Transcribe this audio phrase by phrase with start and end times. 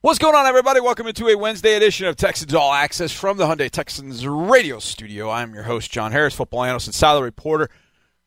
[0.00, 0.80] What's going on, everybody?
[0.80, 5.28] Welcome into a Wednesday edition of Texans All Access from the Hyundai Texans radio studio.
[5.28, 7.68] I'm your host, John Harris, football analyst and salary reporter.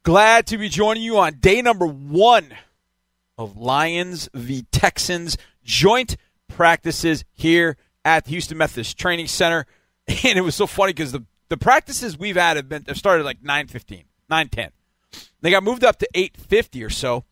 [0.03, 2.53] Glad to be joining you on day number one
[3.37, 4.65] of Lions v.
[4.73, 6.17] Texans joint
[6.49, 9.65] practices here at the Houston Methodist Training Center.
[10.25, 13.23] And it was so funny because the, the practices we've had have been have started
[13.23, 14.71] like 9.15, 9.10.
[15.39, 17.23] They got moved up to 8.50 or so.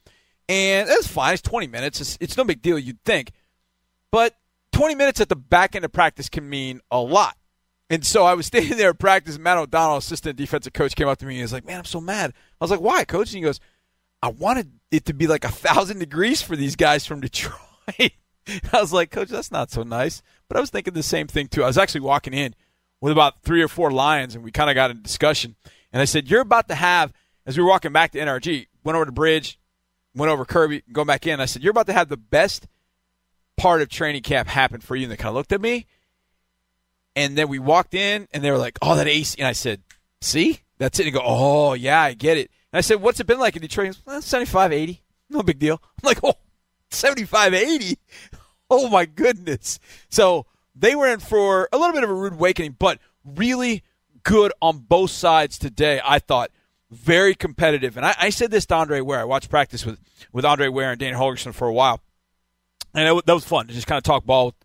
[0.48, 1.34] And that's fine.
[1.34, 2.00] It's 20 minutes.
[2.00, 3.34] It's, it's no big deal, you'd think.
[4.12, 4.36] But
[4.72, 7.38] 20 minutes at the back end of practice can mean a lot.
[7.90, 9.38] And so I was standing there at practice.
[9.38, 11.86] Matt O'Donnell, assistant defensive coach, came up to me and he was like, Man, I'm
[11.86, 12.34] so mad.
[12.60, 13.30] I was like, Why, coach?
[13.30, 13.60] And he goes,
[14.22, 17.58] I wanted it to be like a thousand degrees for these guys from Detroit.
[17.98, 20.22] I was like, Coach, that's not so nice.
[20.48, 21.64] But I was thinking the same thing too.
[21.64, 22.56] I was actually walking in
[23.02, 25.56] with about three or four Lions, and we kind of got in discussion.
[25.94, 27.14] And I said, You're about to have,
[27.46, 29.60] as we were walking back to NRG, went over the bridge,
[30.16, 31.40] went over Kirby, going back in.
[31.40, 32.68] I said, You're about to have the best
[33.60, 35.04] part of training camp happened for you.
[35.04, 35.86] And they kind of looked at me.
[37.16, 39.36] And then we walked in, and they were like, Oh, that ace.
[39.36, 39.82] And I said,
[40.22, 40.62] See?
[40.78, 41.06] That's it.
[41.06, 42.50] And go, Oh, yeah, I get it.
[42.72, 44.00] And I said, What's it been like in Detroit?
[44.06, 45.02] Well, 75, 80.
[45.30, 45.82] No big deal.
[45.84, 46.36] I'm like, Oh,
[46.90, 47.98] 75, 80.
[48.72, 49.80] Oh, my goodness.
[50.10, 53.82] So they were in for a little bit of a rude awakening, but really
[54.22, 56.52] good on both sides today, I thought.
[56.92, 57.98] Very competitive.
[57.98, 59.22] And I, I said this to Andre Ware.
[59.22, 60.00] I watched practice with,
[60.32, 62.00] with Andre Ware and Dana Holgorsen for a while.
[62.94, 64.56] And it, that was fun to just kind of talk ball with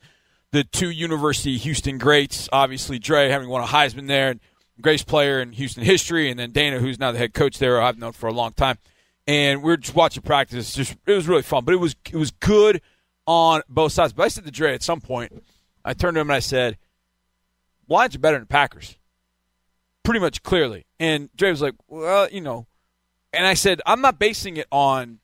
[0.53, 2.49] the two University Houston greats.
[2.53, 4.41] Obviously, Dre having won a Heisman there, and
[4.81, 7.99] greatest player in Houston history, and then Dana, who's now the head coach there, I've
[7.99, 8.79] known for a long time.
[9.27, 10.75] And we are just watching practice.
[10.75, 12.81] Just it was really fun, but it was it was good
[13.27, 14.13] on both sides.
[14.13, 15.43] But I said to Dre at some point,
[15.85, 16.79] I turned to him and I said,
[17.89, 18.97] Lions are better than Packers.
[20.03, 20.87] Pretty much clearly.
[21.01, 22.67] And Dre was like, Well, you know.
[23.33, 25.19] And I said, I'm not basing it on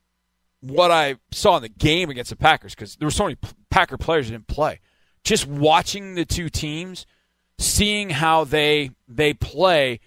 [0.61, 3.37] what I saw in the game against the Packers because there were so many
[3.71, 4.81] Packer players that didn't play.
[5.25, 7.07] Just watching the two teams,
[7.59, 10.01] seeing how they they play,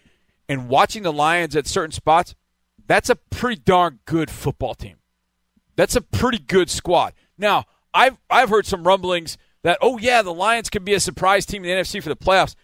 [0.48, 2.36] and watching the Lions at certain spots,
[2.88, 4.98] that's a pretty darn good football team.
[5.76, 7.14] That's a pretty good squad.
[7.38, 11.46] Now, I've I've heard some rumblings that oh yeah, the Lions can be a surprise
[11.46, 12.56] team in the NFC for the playoffs.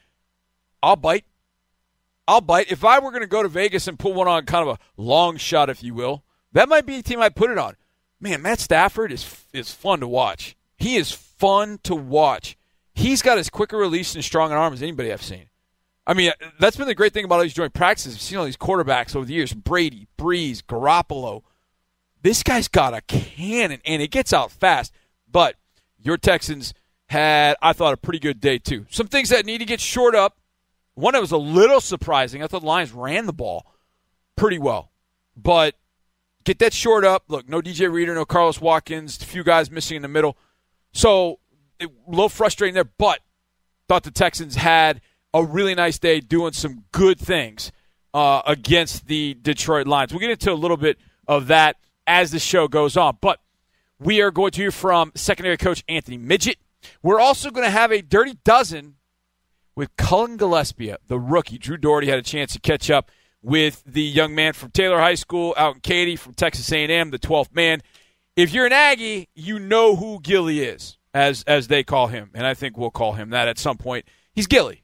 [0.82, 1.26] I'll bite.
[2.28, 2.72] I'll bite.
[2.72, 5.02] If I were going to go to Vegas and put one on kind of a
[5.02, 6.24] long shot, if you will,
[6.54, 7.76] that might be a team I'd put it on.
[8.20, 10.56] Man, Matt Stafford is is fun to watch.
[10.78, 12.58] He is fun to watch.
[12.94, 15.50] He's got as quick a release and strong an arm as anybody I've seen.
[16.06, 18.16] I mean, that's been the great thing about all these joint practices.
[18.16, 21.44] I've seen all these quarterbacks over the years Brady, Brees, Garoppolo.
[22.22, 24.92] This guy's got a cannon, and it gets out fast.
[25.32, 25.56] But
[26.00, 26.74] your Texans
[27.10, 28.88] had, I thought, a pretty good day, too.
[28.90, 30.38] Some things that need to get short up.
[30.96, 32.44] One that was a little surprising.
[32.44, 33.72] I thought the Lions ran the ball
[34.36, 34.92] pretty well.
[35.38, 35.76] But
[36.44, 37.26] get that short up.
[37.28, 40.38] Look, no DJ Reader, no Carlos Watkins, a few guys missing in the middle.
[40.92, 41.40] So
[41.82, 43.20] a little frustrating there, but
[43.88, 45.02] thought the Texans had
[45.34, 47.72] a really nice day doing some good things
[48.14, 50.12] uh, against the Detroit Lions.
[50.12, 50.98] We'll get into a little bit
[51.28, 53.18] of that as the show goes on.
[53.22, 53.40] But
[54.00, 56.58] we are going to hear from secondary coach Anthony Midget.
[57.04, 58.96] We're also going to have a dirty dozen
[59.76, 61.58] with Cullen Gillaspia, the rookie.
[61.58, 63.12] Drew Dougherty had a chance to catch up
[63.42, 67.20] with the young man from Taylor High School out in Katy from Texas A&M, the
[67.20, 67.82] 12th man.
[68.36, 72.46] If you're an Aggie, you know who Gilly is, as as they call him, and
[72.46, 74.06] I think we'll call him that at some point.
[74.34, 74.84] He's Gilly.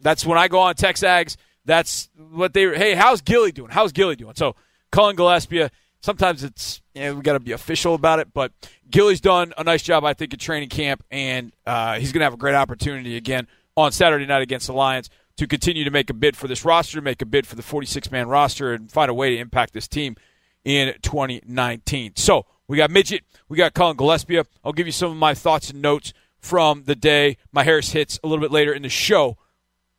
[0.00, 1.36] That's when I go on Texags.
[1.64, 2.76] That's what they.
[2.76, 3.70] Hey, how's Gilly doing?
[3.70, 4.34] How's Gilly doing?
[4.36, 4.56] So
[4.90, 5.70] Cullen Gillaspia.
[6.00, 8.52] Sometimes it's know, we got to be official about it, but
[8.90, 12.24] Gilly's done a nice job, I think, at training camp, and uh, he's going to
[12.24, 13.46] have a great opportunity again
[13.76, 17.00] on Saturday night against the Lions to continue to make a bid for this roster,
[17.00, 19.88] make a bid for the 46 man roster, and find a way to impact this
[19.88, 20.16] team
[20.64, 22.12] in 2019.
[22.16, 24.46] So we got Midget, we got Cullen Gillaspia.
[24.64, 27.38] I'll give you some of my thoughts and notes from the day.
[27.52, 29.36] My Harris hits a little bit later in the show.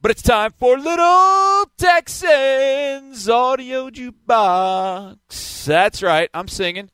[0.02, 5.66] But it's time for Little Texans Audio Jukebox.
[5.66, 6.30] That's right.
[6.34, 6.90] I'm singing.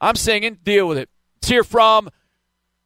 [0.00, 0.58] I'm singing.
[0.64, 1.10] Deal with it.
[1.36, 2.08] Let's hear from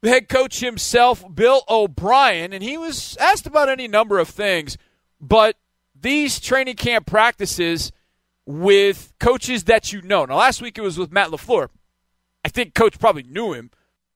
[0.02, 4.76] the head coach himself, Bill O'Brien, and he was asked about any number of things,
[5.20, 5.56] but
[5.94, 7.92] these training camp practices
[8.46, 10.24] with coaches that you know.
[10.24, 11.68] Now, last week it was with Matt LaFleur.
[12.44, 13.70] I think coach probably knew him,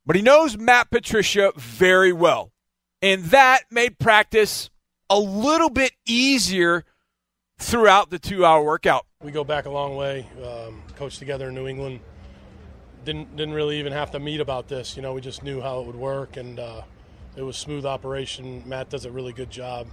[0.07, 2.53] but he knows Matt Patricia very well.
[3.03, 4.71] And that made practice
[5.11, 6.85] a little bit easier
[7.59, 9.07] throughout the two hour workout.
[9.23, 12.01] We go back a long way, um, coached together in New England.
[13.05, 14.97] Didn't, didn't really even have to meet about this.
[14.97, 16.83] You know, we just knew how it would work, and uh,
[17.37, 18.63] it was smooth operation.
[18.65, 19.87] Matt does a really good job.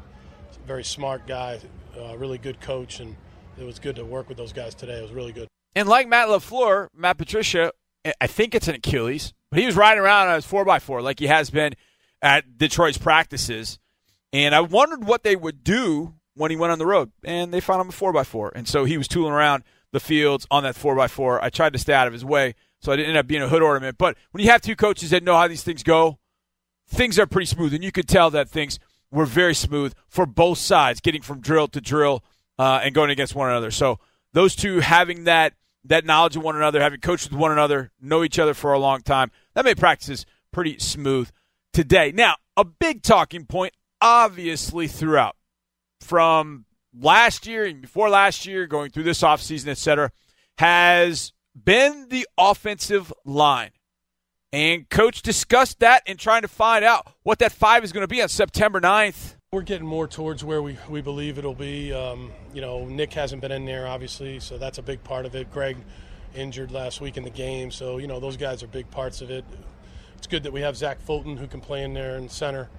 [0.66, 1.60] Very smart guy,
[2.00, 3.16] uh, really good coach, and
[3.60, 5.00] it was good to work with those guys today.
[5.00, 5.48] It was really good.
[5.76, 7.72] And like Matt LaFleur, Matt Patricia,
[8.20, 11.28] I think it's an Achilles, but he was riding around on his 4x4 like he
[11.28, 11.74] has been
[12.22, 13.80] at Detroit's practices,
[14.34, 17.60] and I wondered what they would do when he went on the road, and they
[17.60, 20.64] found him a four x four, and so he was tooling around the fields on
[20.64, 21.44] that four x four.
[21.44, 23.50] I tried to stay out of his way, so I didn't end up being a
[23.50, 23.98] hood ornament.
[23.98, 26.20] But when you have two coaches that know how these things go,
[26.88, 28.80] things are pretty smooth, and you could tell that things
[29.12, 32.24] were very smooth for both sides, getting from drill to drill
[32.58, 33.72] uh, and going against one another.
[33.72, 34.00] So
[34.34, 35.54] those two having that
[35.86, 38.80] that knowledge of one another, having coached with one another, know each other for a
[38.80, 41.32] long time, that made practices pretty smooth
[41.74, 42.12] today.
[42.14, 45.36] Now, a big talking point, obviously, throughout
[46.00, 50.12] from last year and before last year, going through this offseason, et cetera,
[50.60, 53.72] has been the offensive line.
[54.54, 58.08] And coach discussed that and trying to find out what that five is going to
[58.08, 59.36] be on September 9th.
[59.54, 61.94] We're getting more towards where we, we believe it'll be.
[61.94, 65.36] Um, you know, Nick hasn't been in there, obviously, so that's a big part of
[65.36, 65.52] it.
[65.52, 65.78] Greg
[66.36, 69.30] injured last week in the game, so, you know, those guys are big parts of
[69.32, 69.46] it.
[70.18, 72.70] It's good that we have Zach Fulton who can play in there in center.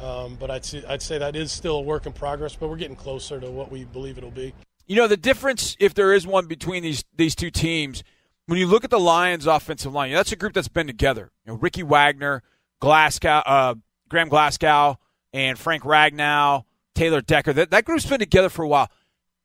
[0.00, 2.76] Um, but I'd say, I'd say that is still a work in progress, but we're
[2.76, 4.54] getting closer to what we believe it'll be.
[4.86, 8.04] You know, the difference, if there is one between these, these two teams–
[8.52, 11.30] when you look at the Lions' offensive line, that's a group that's been together.
[11.46, 12.42] You know, Ricky Wagner,
[12.82, 13.76] Glasgow, uh,
[14.10, 14.98] Graham Glasgow,
[15.32, 16.64] and Frank Ragnow,
[16.94, 17.54] Taylor Decker.
[17.54, 18.90] That, that group's been together for a while.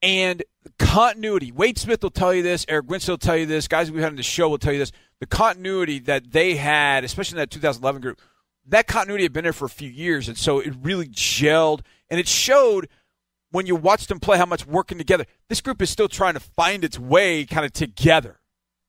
[0.02, 0.44] And
[0.78, 4.02] continuity, Wade Smith will tell you this, Eric Winston will tell you this, guys we
[4.02, 4.92] had on the show will tell you this.
[5.22, 8.20] The continuity that they had, especially in that 2011 group,
[8.66, 10.28] that continuity had been there for a few years.
[10.28, 11.80] And so it really gelled.
[12.10, 12.90] And it showed
[13.52, 15.24] when you watched them play how much working together.
[15.48, 18.42] This group is still trying to find its way kind of together.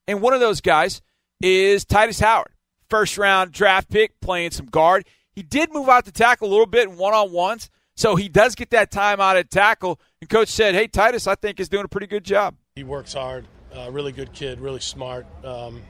[0.08, 1.02] And one of those guys
[1.40, 2.52] is Tytus Howard,
[2.88, 5.06] first round draft pick, playing some guard.
[5.30, 8.28] He did move out to tackle a little bit in one on ones, so he
[8.28, 10.00] does get that time out at tackle.
[10.20, 12.56] And coach said, "Hey, Tytus, I think is doing a pretty good job.
[12.74, 13.46] He works hard.
[13.72, 15.82] Uh, really good kid, really smart, um,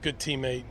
[0.00, 0.64] good teammate.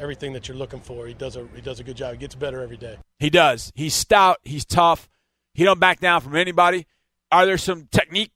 [0.00, 1.06] Everything that you're looking for.
[1.06, 2.12] He does a he does a good job.
[2.12, 2.98] He gets better every day.
[3.20, 3.70] He does.
[3.76, 4.38] He's stout.
[4.42, 5.08] He's tough.
[5.54, 6.86] He don't back down from anybody.
[7.30, 8.32] Are there some technique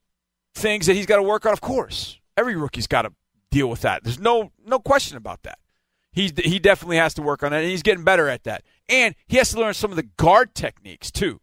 [0.54, 1.52] things that he's got to work on?
[1.52, 2.20] Of course.
[2.36, 3.12] Every rookie's got to
[3.50, 4.04] deal with that.
[4.04, 5.58] There's no no question about that.
[6.12, 8.62] He's he definitely has to work on that, and he's getting better at that.
[8.88, 11.40] And he has to learn some of the guard techniques too.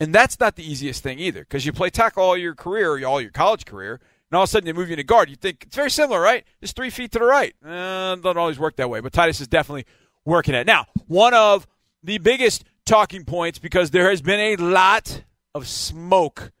[0.00, 3.20] And that's not the easiest thing either, because you play tackle all your career, all
[3.20, 4.00] your college career,
[4.30, 5.30] and all of a sudden they move you to guard.
[5.30, 6.44] You think it's very similar, right?
[6.60, 7.54] Just three feet to the right.
[7.64, 9.86] Uh, doesn't always work that way, but Tytus is definitely
[10.24, 10.66] working at.
[10.66, 11.66] Now, one of
[12.02, 15.22] the biggest talking points because there has been a lot
[15.54, 16.52] of smoke,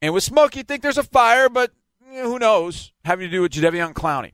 [0.00, 1.72] and with smoke you think there's a fire, but
[2.10, 4.32] who knows, having to do with Jadeveon Clowney.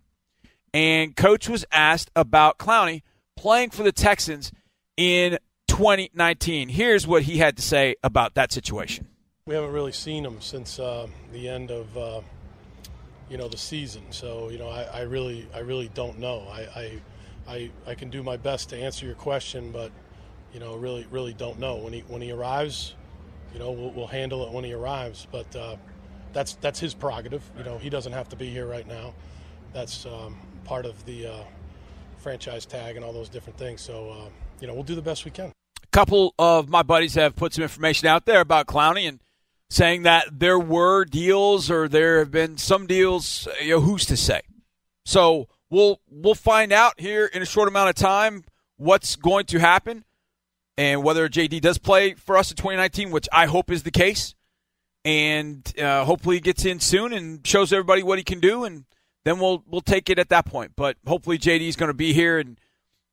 [0.75, 3.03] And coach was asked about Clowney
[3.37, 4.53] playing for the Texans
[4.97, 5.39] in
[5.69, 6.69] 2019.
[6.69, 9.09] Here's what he had to say about that situation.
[9.47, 12.21] We haven't really seen him since uh, the end of uh,
[13.29, 16.47] you know the season, so you know I, I, really I really don't know.
[16.49, 17.01] I, I
[17.49, 19.91] I I can do my best to answer your question, but
[20.55, 22.95] you know really really don't know when he when he arrives.
[23.53, 25.55] You know we'll, we'll handle it when he arrives, but.
[25.57, 25.77] Uh,
[26.33, 27.43] that's that's his prerogative.
[27.57, 29.15] You know, he doesn't have to be here right now.
[29.73, 31.45] That's um, part of the uh,
[32.19, 33.81] franchise tag and all those different things.
[33.81, 34.29] So, uh,
[34.61, 35.53] you know, we'll do the best we can.
[35.83, 39.21] A couple of my buddies have put some information out there about Clowney and
[39.71, 43.49] saying that there were deals or there have been some deals.
[43.61, 44.43] You know, who's to say?
[45.05, 48.45] So we'll we'll find out here in a short amount of time
[48.77, 50.05] what's going to happen
[50.77, 54.35] and whether JD does play for us in 2019, which I hope is the case
[55.05, 58.85] and uh, hopefully he gets in soon and shows everybody what he can do, and
[59.25, 60.73] then we'll we'll take it at that point.
[60.77, 62.59] But hopefully JD is going to be here and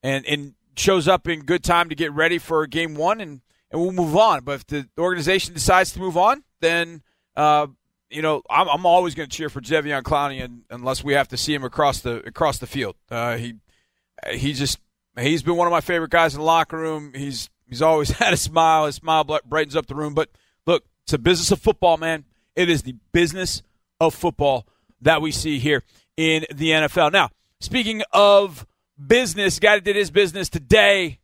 [0.03, 3.41] and and shows up in good time to get ready for game one, and
[3.71, 4.43] and we'll move on.
[4.43, 7.01] But if the organization decides to move on, then
[7.35, 7.67] uh,
[8.09, 11.27] you know I'm, I'm always going to cheer for Jadeveon Clowney, and, unless we have
[11.29, 12.95] to see him across the across the field.
[13.09, 13.55] Uh, he
[14.31, 14.79] he just
[15.17, 17.13] he's been one of my favorite guys in the locker room.
[17.15, 18.85] He's he's always had a smile.
[18.85, 20.13] His smile brightens up the room.
[20.13, 20.29] But
[21.09, 22.23] it's a business of football, man.
[22.55, 23.63] It is the business
[23.99, 24.67] of football
[25.01, 25.83] that we see here
[26.17, 27.11] in the NFL.
[27.11, 28.67] Now, speaking of
[29.07, 31.17] business, guy that did his business today,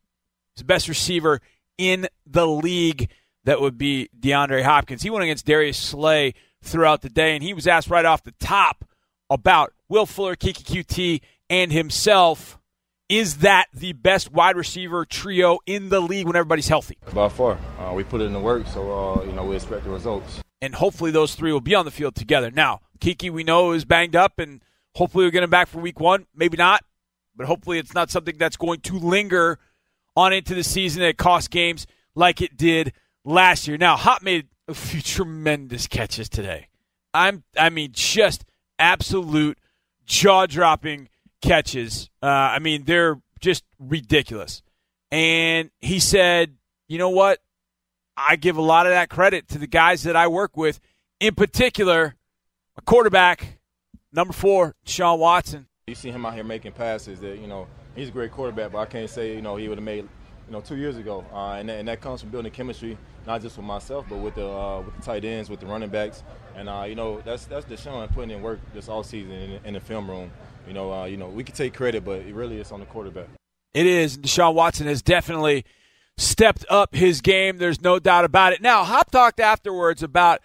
[0.55, 1.39] his best receiver
[1.77, 3.11] in the league,
[3.43, 5.03] that would be DeAndre Hopkins.
[5.03, 8.33] He went against Darius Slay throughout the day, and he was asked right off the
[8.39, 8.85] top
[9.29, 12.57] about Will Fuller, Keke Coutee, and himself.
[13.07, 16.97] Is that the best wide receiver trio in the league when everybody's healthy?
[17.13, 17.59] By far.
[17.77, 20.41] Uh, we put it in the work, so, uh, you know, we expect the results.
[20.59, 22.49] And hopefully those three will be on the field together.
[22.49, 24.63] Now, Keke, we know, is banged up, and
[24.95, 26.25] hopefully we'll get him back for week one.
[26.35, 26.83] Maybe not,
[27.35, 29.59] but hopefully it's not something that's going to linger
[30.15, 31.85] on into the season that cost games
[32.15, 32.91] like it did
[33.23, 33.77] last year.
[33.77, 36.69] Now, Hop made a few tremendous catches today.
[37.13, 38.45] I'm, I mean, just
[38.79, 39.59] absolute
[40.05, 41.09] jaw dropping
[41.45, 42.09] catches.
[42.21, 44.61] Uh, I mean, they're just ridiculous.
[45.11, 46.55] And he said,
[46.87, 47.39] you know what?
[48.17, 50.79] I give a lot of that credit to the guys that I work with,
[51.19, 52.15] in particular,
[52.77, 53.59] a quarterback,
[54.11, 55.67] number four, Sean Watson.
[55.87, 58.79] You see him out here making passes that, you know, he's a great quarterback, but
[58.79, 60.07] I can't say, you know, he would have made,
[60.47, 61.25] you know, two years ago.
[61.31, 62.97] Uh, and, that, and that comes from building chemistry,
[63.27, 65.89] not just with myself, but with the, uh, with the tight ends, with the running
[65.89, 66.23] backs.
[66.55, 69.73] And, uh, you know, that's that's Deshaun putting in work this all season in, in
[69.73, 70.31] the film room.
[70.67, 72.85] You know, uh, you know, we can take credit, but it really is on the
[72.85, 73.27] quarterback.
[73.73, 74.17] It is.
[74.17, 75.65] Deshaun Watson has definitely
[76.17, 77.57] stepped up his game.
[77.57, 78.61] There's no doubt about it.
[78.61, 80.39] Now, Hop talked afterwards about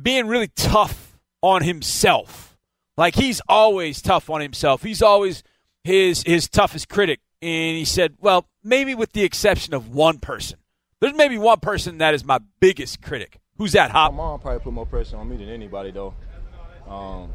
[0.00, 2.56] being really tough on himself.
[2.96, 4.82] Like he's always tough on himself.
[4.82, 5.44] He's always
[5.84, 7.20] his his toughest critic.
[7.40, 10.58] And he said, "Well, maybe with the exception of one person.
[11.00, 13.38] There's maybe one person that is my biggest critic.
[13.56, 14.12] Who's that, Hop?
[14.12, 16.14] My mom probably put more pressure on me than anybody, though.
[16.88, 17.32] Um,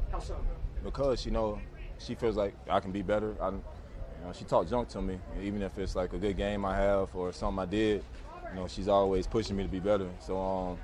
[0.83, 1.59] because you know
[2.03, 3.35] she feels like I can be better.
[3.41, 3.61] I, you
[4.23, 7.15] know, she talked junk to me, even if it's like a good game I have
[7.15, 8.03] or something I did.
[8.49, 10.07] You know, she's always pushing me to be better.
[10.19, 10.77] So um,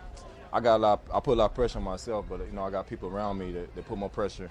[0.51, 1.01] I got a lot.
[1.13, 3.37] I put a lot of pressure on myself, but you know, I got people around
[3.37, 4.49] me that, that put more pressure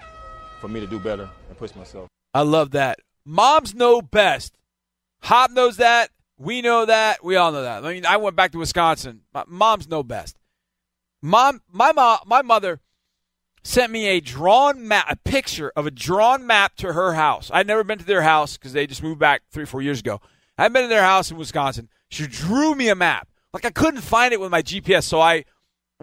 [0.61, 2.07] for me to do better and push myself.
[2.33, 2.99] I love that.
[3.25, 4.57] Moms know best.
[5.23, 6.11] Hop knows that.
[6.37, 7.23] We know that.
[7.23, 7.83] We all know that.
[7.83, 9.21] I mean, I went back to Wisconsin.
[9.47, 10.37] Moms know best.
[11.21, 12.79] Mom, my mom, my mother
[13.63, 17.49] sent me a drawn map, a picture of a drawn map to her house.
[17.53, 20.21] I'd never been to their house because they just moved back three, four years ago.
[20.57, 21.89] I'd been to their house in Wisconsin.
[22.09, 23.27] She drew me a map.
[23.53, 25.45] Like I couldn't find it with my GPS, so I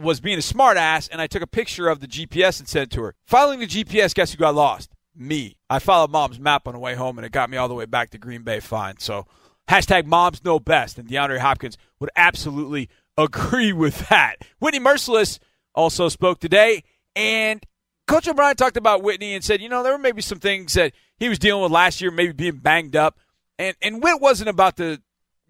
[0.01, 2.95] was being a smartass and I took a picture of the GPS and sent it
[2.97, 3.15] to her.
[3.27, 4.91] Following the GPS, guess who got lost?
[5.15, 5.57] Me.
[5.71, 7.87] I followed mom's map on the way home and it got me all the way
[7.87, 8.99] back to Green Bay fine.
[8.99, 9.27] So
[9.69, 10.99] hashtag moms know best.
[10.99, 14.37] And DeAndre Hopkins would absolutely agree with that.
[14.59, 15.39] Whitney Mercilus
[15.75, 16.83] also spoke today.
[17.17, 17.65] And
[18.07, 20.93] Coach O'Brien talked about Whitney and said, you know, there were maybe some things that
[21.17, 23.19] he was dealing with last year, maybe being banged up.
[23.59, 25.01] And, and Whit wasn't about to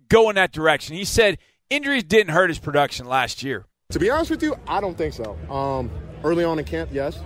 [0.09, 0.97] go in that direction.
[0.97, 3.67] He said injuries didn't hurt his production last year.
[3.91, 5.37] To be honest with you, I don't think so.
[5.51, 5.91] Um,
[6.25, 7.19] early on in camp, yes,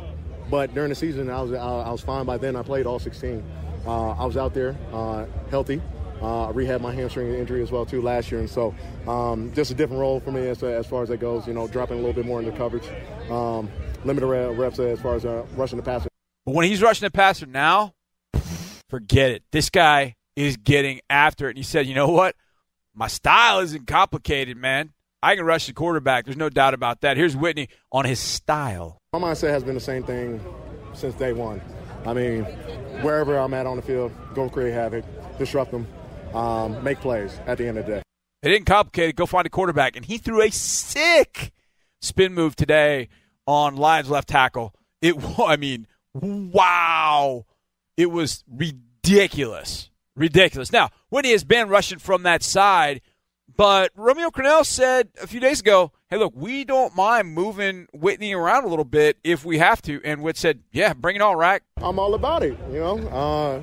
[0.51, 2.57] but during the season, I was I, was fine by then.
[2.57, 3.43] I played all 16.
[3.87, 5.81] Uh, I was out there uh, healthy.
[6.21, 8.75] Uh, I rehabbed my hamstring injury as well too last year, and so
[9.09, 11.47] um, just a different role for me as, as far as that goes.
[11.47, 12.87] You know, dropping a little bit more into coverage,
[13.31, 13.71] um,
[14.05, 16.09] limited reps as far as uh, rushing the passer.
[16.47, 17.95] But when he's rushing the passer now,
[18.89, 19.43] forget it.
[19.53, 21.51] This guy is getting after it.
[21.51, 22.35] And he said, "You know what?
[22.95, 24.93] My style isn't complicated, man.
[25.23, 26.25] I can rush the quarterback.
[26.25, 27.17] There's no doubt about that.
[27.17, 28.99] Here's Whitney on his style.
[29.13, 30.41] My mindset has been the same thing
[30.95, 31.61] since day one.
[32.07, 32.45] I mean,
[33.03, 35.05] wherever I'm at on the field, go create havoc,
[35.39, 35.87] disrupt them,
[36.35, 38.03] um, make plays at the end of the day.
[38.43, 39.17] It didn't complicate it.
[39.17, 39.97] Go find a quarterback.
[39.97, 41.53] And he threw a sick
[42.01, 43.09] spin move today
[43.47, 44.75] on Lions left tackle.
[45.03, 47.47] It, I mean, wow.
[47.97, 49.91] It was ridiculous.
[50.17, 50.73] Ridiculous.
[50.73, 53.01] Now, Whitney has been rushing from that side
[53.57, 58.33] but Romeo Crennel said a few days ago, hey, look, we don't mind moving Whitney
[58.33, 60.01] around a little bit if we have to.
[60.05, 61.63] And Whit said, yeah, bring it on, Rack.
[61.77, 62.99] I'm all about it, you know.
[63.09, 63.61] Uh,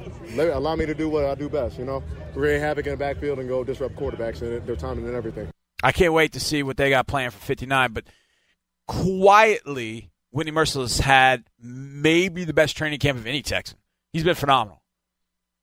[0.52, 2.04] allow me to do what I do best, you know.
[2.34, 5.50] Create havoc in the backfield and go disrupt quarterbacks and their timing and everything.
[5.82, 7.94] I can't wait to see what they got planned for 59.
[7.94, 8.06] But
[8.88, 13.78] quietly, Whitney Mercilus had maybe the best training camp of any Texan.
[14.14, 14.82] He's been phenomenal.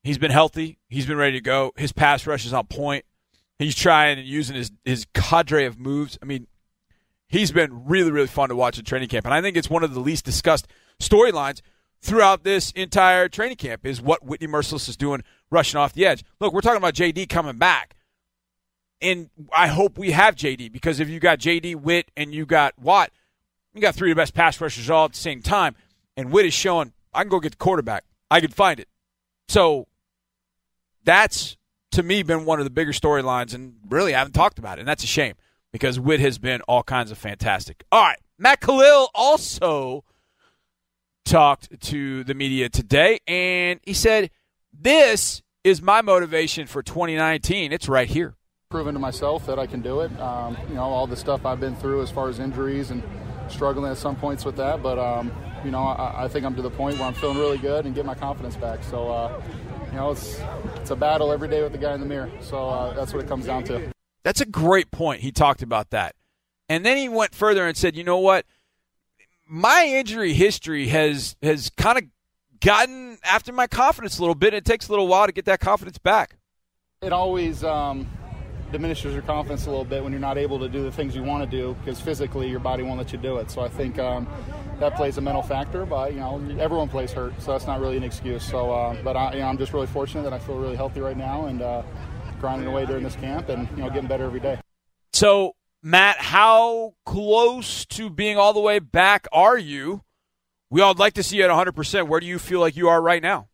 [0.02, 0.78] He's been healthy.
[0.88, 1.72] He's been ready to go.
[1.76, 3.04] His pass rush is on point.
[3.58, 6.18] He's trying and using his, his cadre of moves.
[6.20, 6.46] I mean,
[7.28, 9.24] he's been really, really fun to watch at training camp.
[9.24, 10.66] And I think it's one of the least discussed
[11.00, 11.62] storylines
[12.02, 16.22] throughout this entire training camp is what Whitney Mercilus is doing rushing off the edge.
[16.38, 17.96] Look, we're talking about JD coming back.
[19.04, 22.72] And I hope we have JD because if you got JD, Whit, and you got
[22.78, 23.10] Watt,
[23.74, 25.76] you got three of the best pass rushers all at the same time.
[26.16, 28.04] And Whit is showing I can go get the quarterback.
[28.30, 28.88] I can find it.
[29.46, 29.86] So
[31.04, 31.58] that's
[31.92, 34.80] to me been one of the bigger storylines, and really I haven't talked about it,
[34.80, 35.34] and that's a shame
[35.70, 37.84] because Whit has been all kinds of fantastic.
[37.92, 40.02] All right, Matt Kalil also
[41.26, 44.30] talked to the media today, and he said,
[44.72, 47.70] "This is my motivation for 2019.
[47.70, 48.34] It's right here."
[48.74, 50.10] Proven to myself that I can do it.
[50.20, 53.04] Um, you know, all the stuff I've been through as far as injuries and
[53.46, 55.30] struggling at some points with that, but um,
[55.64, 57.94] you know, I, I, think I'm to the point where I'm feeling really good and
[57.94, 58.82] get my confidence back.
[58.82, 59.40] So, uh,
[59.92, 60.40] you know, it's
[60.74, 62.28] it's a battle every day with the guy in the mirror.
[62.40, 63.92] So uh, that's what it comes down to.
[64.24, 65.20] That's a great point.
[65.20, 66.16] He talked about that,
[66.68, 68.44] and then he went further and said, "You know what?
[69.46, 72.04] My injury history has has kind of
[72.58, 74.52] gotten after my confidence a little bit.
[74.52, 76.38] It takes a little while to get that confidence back."
[77.02, 78.08] It always um,
[78.74, 81.22] diminishes your confidence a little bit when you're not able to do the things you
[81.22, 83.50] want to do because physically your body won't let you do it.
[83.50, 84.28] So I think um,
[84.80, 85.86] that plays a mental factor.
[85.86, 88.44] But you know, everyone plays hurt, so that's not really an excuse.
[88.44, 91.00] So, uh, but I, you know, I'm just really fortunate that I feel really healthy
[91.00, 91.62] right now and.
[91.62, 91.82] Uh,
[92.44, 94.58] grinding away during this camp and you know getting better every day.
[95.14, 100.02] So, Matt, how close to being all the way back are you?
[100.68, 102.06] We all would like to see you at 100%.
[102.06, 103.48] Where do you feel like you are right now?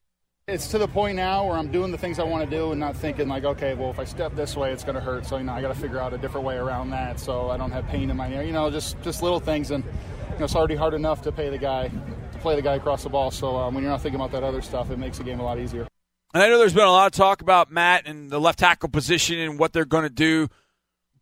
[0.51, 2.81] It's to the point now where I'm doing the things I want to do and
[2.81, 5.25] not thinking like, okay, well, if I step this way, it's going to hurt.
[5.25, 7.57] So you know, I got to figure out a different way around that, so I
[7.57, 8.43] don't have pain in my ear.
[8.43, 11.51] You know, just just little things, and you know, it's already hard enough to pay
[11.51, 13.31] the guy to play the guy across the ball.
[13.31, 15.45] So um, when you're not thinking about that other stuff, it makes the game a
[15.45, 15.87] lot easier.
[16.35, 18.89] And I know there's been a lot of talk about Matt and the left tackle
[18.89, 20.49] position and what they're going to do.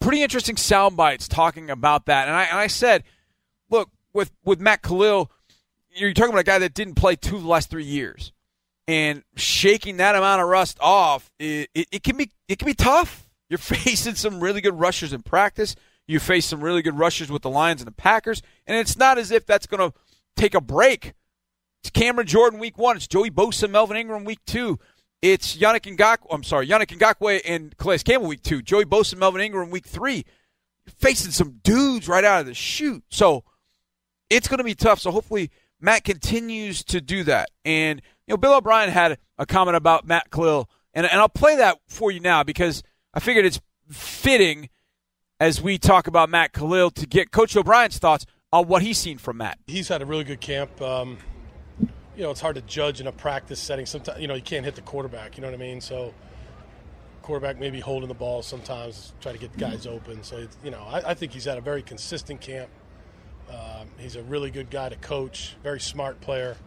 [0.00, 2.28] Pretty interesting sound bites talking about that.
[2.28, 3.04] And I, and I said,
[3.68, 5.30] look, with, with Matt Kalil,
[5.90, 8.32] you're talking about a guy that didn't play two of the last three years
[8.88, 12.74] and shaking that amount of rust off, it, it, it, can be it can be
[12.74, 13.28] tough.
[13.48, 15.76] You're facing some really good rushers in practice.
[16.08, 19.18] You face some really good rushers with the Lions and the Packers, and it's not
[19.18, 19.96] as if that's going to
[20.36, 21.12] take a break.
[21.82, 22.96] It's Cameron Jordan week one.
[22.96, 24.78] It's Joey Bosa, Melvin Ingram week two.
[25.20, 26.26] It's Yannick Ngakoue.
[26.30, 28.62] I'm sorry, Yannick Ngakoue and Calais Campbell week two.
[28.62, 30.24] Joey Bosa, Melvin Ingram week three.
[30.86, 33.44] You're facing some dudes right out of the chute, so
[34.30, 35.00] it's going to be tough.
[35.00, 39.76] So hopefully Matt continues to do that and you know, Bill O'Brien had a comment
[39.76, 42.82] about Matt Kalil, and, and I'll play that for you now because
[43.14, 43.58] I figured it's
[43.90, 44.68] fitting
[45.40, 49.16] as we talk about Matt Kalil to get Coach O'Brien's thoughts on what he's seen
[49.16, 49.58] from Matt.
[49.66, 50.80] He's had a really good camp.
[50.82, 51.16] Um,
[51.80, 53.86] you know, it's hard to judge in a practice setting.
[53.86, 55.38] Sometimes, you know, you can't hit the quarterback.
[55.38, 55.80] You know what I mean?
[55.80, 56.12] So,
[57.22, 60.22] quarterback maybe holding the ball sometimes, try to get guys open.
[60.22, 62.68] So, you know, I, I think he's had a very consistent camp.
[63.48, 66.58] Um, he's a really good guy to coach, very smart player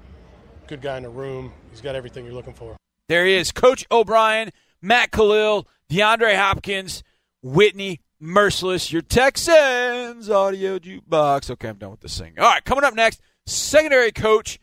[0.68, 1.52] good guy in the room.
[1.70, 2.76] He's got everything you're looking for.
[3.08, 4.52] There he is, Coach O'Brien,
[4.82, 7.04] Matt Kalil, DeAndre Hopkins,
[7.42, 11.50] Whitney Mercilus, your Texans audio jukebox.
[11.52, 12.40] Okay, I'm done with the singing.
[12.40, 14.60] All right, coming up next, secondary coach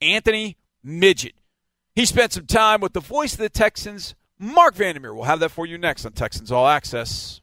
[0.00, 1.34] Anthony Midget.
[1.94, 5.14] He spent some time with the voice of the Texans, Marc Vandermeer.
[5.14, 7.40] We'll have that for you next on Texans All Access.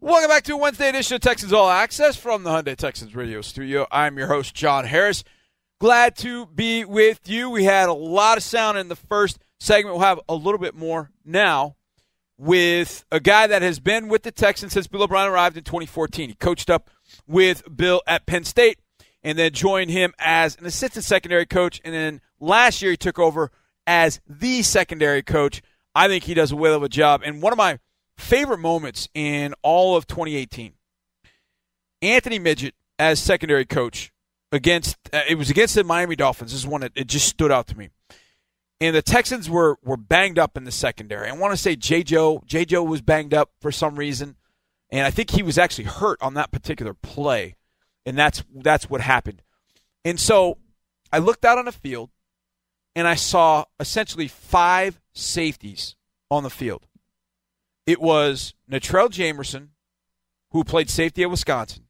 [0.00, 3.86] Welcome back to Wednesday edition of Texans All Access from the Hyundai Texans Radio Studio.
[3.90, 5.24] I'm your host, John Harris.
[5.80, 7.50] Glad to be with you.
[7.50, 9.96] We had a lot of sound in the first segment.
[9.96, 11.76] We'll have a little bit more now
[12.38, 16.28] with a guy that has been with the Texans since Bill O'Brien arrived in 2014.
[16.30, 16.90] He coached up
[17.26, 18.78] with Bill at Penn State
[19.22, 21.80] and then joined him as an assistant secondary coach.
[21.84, 23.50] And then last year he took over
[23.86, 25.60] as the secondary coach.
[25.94, 27.22] I think he does a whale of a job.
[27.24, 27.78] And one of my
[28.16, 30.74] favorite moments in all of 2018,
[32.00, 34.12] Anthony Midget as secondary coach
[34.54, 36.52] against uh, it was against the Miami Dolphins.
[36.52, 37.90] This is one that it just stood out to me.
[38.80, 41.28] And the Texans were were banged up in the secondary.
[41.28, 42.02] I want to say J.
[42.04, 42.64] Joe J.
[42.64, 44.36] Joe was banged up for some reason,
[44.90, 47.56] and I think he was actually hurt on that particular play,
[48.06, 49.42] and that's that's what happened.
[50.04, 50.58] And so
[51.12, 52.10] I looked out on the field,
[52.94, 55.96] and I saw essentially five safeties
[56.30, 56.86] on the field.
[57.86, 59.68] It was Natrell Jamerson,
[60.52, 61.84] who played safety at Wisconsin.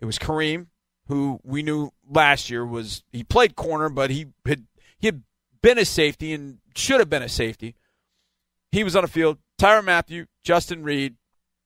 [0.00, 0.66] It was Kareem,
[1.06, 4.66] who we knew last year was he played corner, but he had
[4.98, 5.22] he had
[5.62, 7.74] been a safety and should have been a safety.
[8.70, 9.38] He was on the field.
[9.60, 11.16] Tyrann Mathieu, Justin Reid,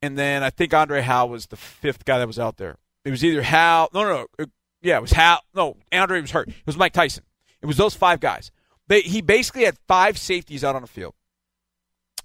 [0.03, 2.77] and then I think Andre Hal was the fifth guy that was out there.
[3.05, 3.89] It was either Hal.
[3.95, 4.47] No, no, no.
[4.83, 5.41] Yeah, it was Hal.
[5.55, 6.49] No, Andre was hurt.
[6.49, 7.25] It was Mike Tyson.
[7.63, 8.51] It was those five guys.
[8.89, 11.15] They, he basically had five safeties out on the field.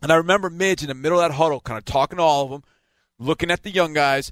[0.01, 2.45] And I remember Midge in the middle of that huddle, kind of talking to all
[2.45, 2.63] of them,
[3.19, 4.31] looking at the young guys,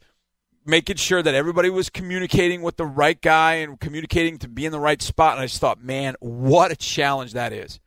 [0.70, 4.72] making sure that everybody was communicating with the right guy and communicating to be in
[4.72, 5.34] the right spot.
[5.34, 7.80] And I just thought, man, what a challenge that is.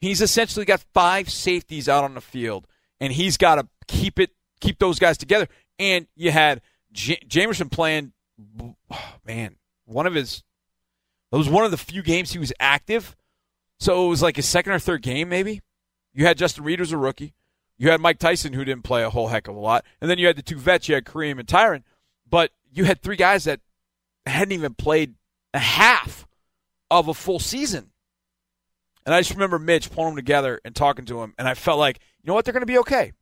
[0.00, 2.66] He's essentially got five safeties out on the field,
[3.00, 5.48] and he's got to keep it, keep those guys together.
[5.78, 6.60] And you had
[6.92, 8.12] J- Jamerson playing,
[8.60, 8.76] oh,
[9.26, 10.44] man, one of his,
[11.32, 13.16] it was one of the few games he was active.
[13.80, 15.62] So it was like his second or third game, maybe.
[16.12, 17.34] You had Justin Reid as a rookie.
[17.76, 19.84] You had Mike Tyson, who didn't play a whole heck of a lot.
[20.00, 20.88] And then you had the two vets.
[20.88, 21.82] You had Kareem and Tyrann.
[22.34, 23.60] But you had three guys that
[24.26, 25.14] hadn't even played
[25.54, 26.26] a half
[26.90, 27.92] of a full season.
[29.06, 31.34] And I just remember Mitch pulling them together and talking to him.
[31.38, 32.44] And I felt like, you know what?
[32.44, 33.12] They're going to be okay.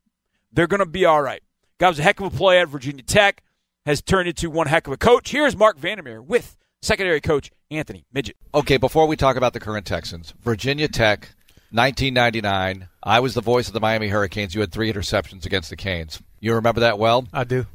[0.51, 1.43] They're going to be all right.
[1.77, 3.43] Guy was a heck of a player at Virginia Tech,
[3.85, 5.31] has turned into one heck of a coach.
[5.31, 8.39] Here's Marc Vandermeer with secondary coach Anthony Midget.
[8.55, 11.29] Okay, before we talk about the current Texans, Virginia Tech,
[11.71, 12.89] 1999.
[13.03, 14.55] I was the voice of the Miami Hurricanes.
[14.55, 16.23] You had three interceptions against the Canes.
[16.41, 17.29] You remember that well?
[17.31, 17.67] I do.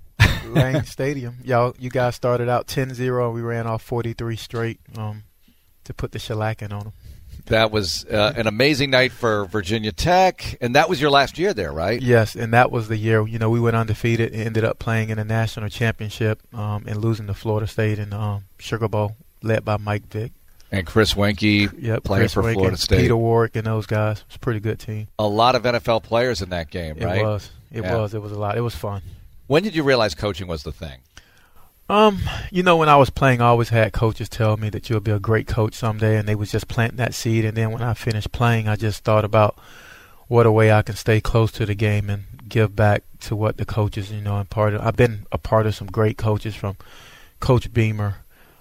[0.47, 1.37] Lane Stadium.
[1.43, 3.33] Y'all, you guys started out 10-0.
[3.33, 5.23] We ran off 43 straight um,
[5.83, 6.93] to put the shellacking on them.
[7.45, 11.53] That was uh, an amazing night for Virginia Tech, and that was your last year
[11.53, 12.01] there, right?
[12.01, 13.25] Yes, and that was the year.
[13.25, 16.97] You know, we went undefeated and ended up playing in a national championship um, and
[16.97, 20.33] losing to Florida State in um, Sugar Bowl, led by Mike Vick.
[20.73, 22.99] And Chris Weinke Yep, playing Chris for Florida State.
[23.03, 24.25] Peter Warrick and those guys.
[24.27, 25.07] It's a pretty good team.
[25.17, 27.19] A lot of NFL players in that game, right?
[27.19, 27.49] It was.
[27.71, 27.95] It Yeah.
[27.95, 28.13] was.
[28.13, 28.57] It was a lot.
[28.57, 29.01] It was fun.
[29.47, 30.99] When did you realize coaching was the thing?
[31.89, 32.19] Um,
[32.51, 35.11] you know, when I was playing, I always had coaches tell me that you'll be
[35.11, 37.45] a great coach someday, and they was just planting that seed.
[37.45, 39.57] And then when I finished playing, I just thought about
[40.27, 43.55] what a way I can stay close to the game and give back to what
[43.55, 44.81] the coaches, you know, of.
[44.81, 46.75] I've been a part of some great coaches from
[47.39, 48.17] Coach Beamer,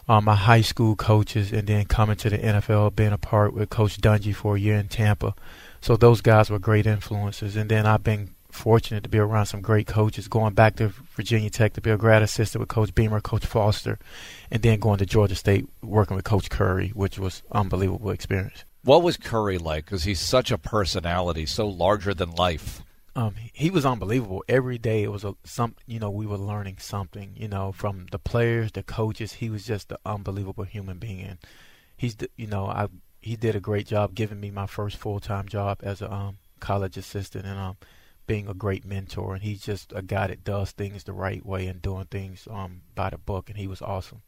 [0.09, 3.71] um, my high school coaches, and then coming to the NFL, being a part with
[3.71, 5.35] Coach Dungy for a year in Tampa.
[5.81, 7.57] So those guys were great influences.
[7.57, 11.51] And then I've been fortunate to be around some great coaches, going back to Virginia
[11.51, 13.99] Tech to be a grad assistant with Coach Beamer, Coach Foster,
[14.51, 18.65] and then going to Georgia State working with Coach Curry, which was unbelievable experience.
[18.83, 19.85] What was Curry like?
[19.85, 22.83] Because he's such a personality, so larger than life.
[23.17, 24.45] Um, he was unbelievable.
[24.49, 25.75] Every day it was a some.
[25.87, 27.33] You know, we were learning something.
[27.35, 29.35] You know, from the players, the coaches.
[29.35, 31.39] He was just an unbelievable human being, and
[31.97, 32.89] he's you know I
[33.21, 36.37] he did a great job giving me my first full time job as a um,
[36.61, 37.77] college assistant, and um,
[38.27, 39.35] being a great mentor.
[39.35, 42.83] And he's just a guy that does things the right way and doing things um
[42.95, 43.49] by the book.
[43.49, 44.23] And he was awesome.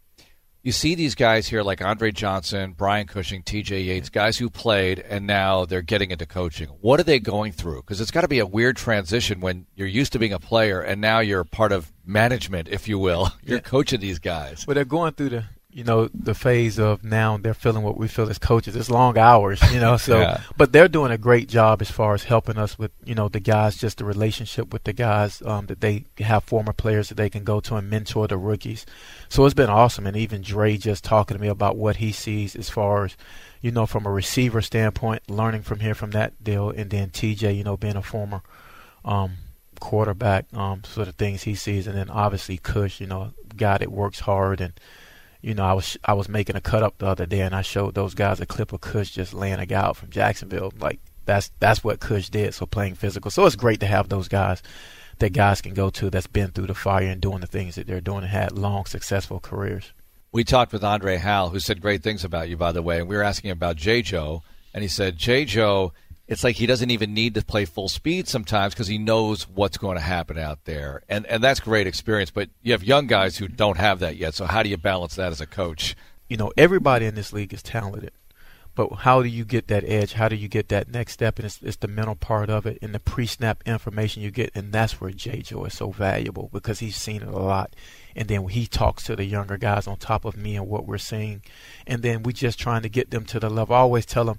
[0.65, 4.99] You see these guys here like Andre Johnson, Brian Cushing, TJ Yates, guys who played
[4.99, 6.69] and now they're getting into coaching.
[6.81, 7.83] What are they going through?
[7.83, 10.81] Because it's got to be a weird transition when you're used to being a player
[10.81, 13.31] and now you're part of management, if you will.
[13.45, 13.63] You're Yeah.
[13.63, 14.65] coaching these guys.
[14.67, 18.09] But they're going through the you know the phase of now they're feeling what we
[18.09, 18.75] feel as coaches.
[18.75, 19.97] It's long hours, you know.
[20.09, 20.41] So, Yeah.
[20.57, 23.41] but they're doing a great job as far as helping us with you know the
[23.41, 27.29] guys, just the relationship with the guys um, that they have former players that they
[27.29, 28.87] can go to and mentor the rookies.
[29.29, 32.57] So it's been awesome, and even Dre just talking to me about what he sees
[32.57, 33.17] as far as
[33.61, 37.55] you know from a receiver standpoint, learning from here from that deal, and then TJ,
[37.57, 38.41] you know, being a former
[39.05, 39.33] um,
[39.81, 43.93] quarterback, um, sort of things he sees, and then obviously Cush, you know, guy that
[43.93, 44.73] works hard and
[45.41, 47.63] you know, I was I was making a cut up the other day, and I
[47.63, 50.73] showed those guys a clip of Cush just laying a guy out from Jacksonville.
[50.79, 52.55] Like that's that's what Cush did.
[52.55, 53.31] So playing physical.
[53.31, 54.63] So it's great to have those guys
[55.19, 57.87] that guys can go to that's been through the fire and doing the things that
[57.87, 59.93] they're doing and had long successful careers.
[60.31, 63.09] We talked with Andre Hal, who said great things about you, by the way, and
[63.09, 64.03] we were asking about J.
[64.03, 64.43] Joe,
[64.75, 65.45] and he said J.
[65.45, 65.93] Joe,
[66.29, 69.79] it's like he doesn't even need to play full speed sometimes because he knows what's
[69.79, 72.31] going to happen out there, and and that's great experience.
[72.31, 75.17] But you have young guys who don't have that yet, so how do you balance
[75.17, 75.97] that as a coach?
[76.29, 78.13] You know, everybody in this league is talented.
[78.79, 80.13] But how do you get that edge?
[80.13, 81.41] How do you get that next step?
[81.41, 84.53] And it's, it's the mental part of it and the pre-snap information you get.
[84.55, 85.43] And that's where J.
[85.43, 87.75] Joe is so valuable because he's seen it a lot.
[88.15, 90.97] And then he talks to the younger guys on top of me and what we're
[90.97, 91.43] seeing.
[91.89, 93.75] And then we just trying to get them to the level.
[93.75, 94.39] I always tell them,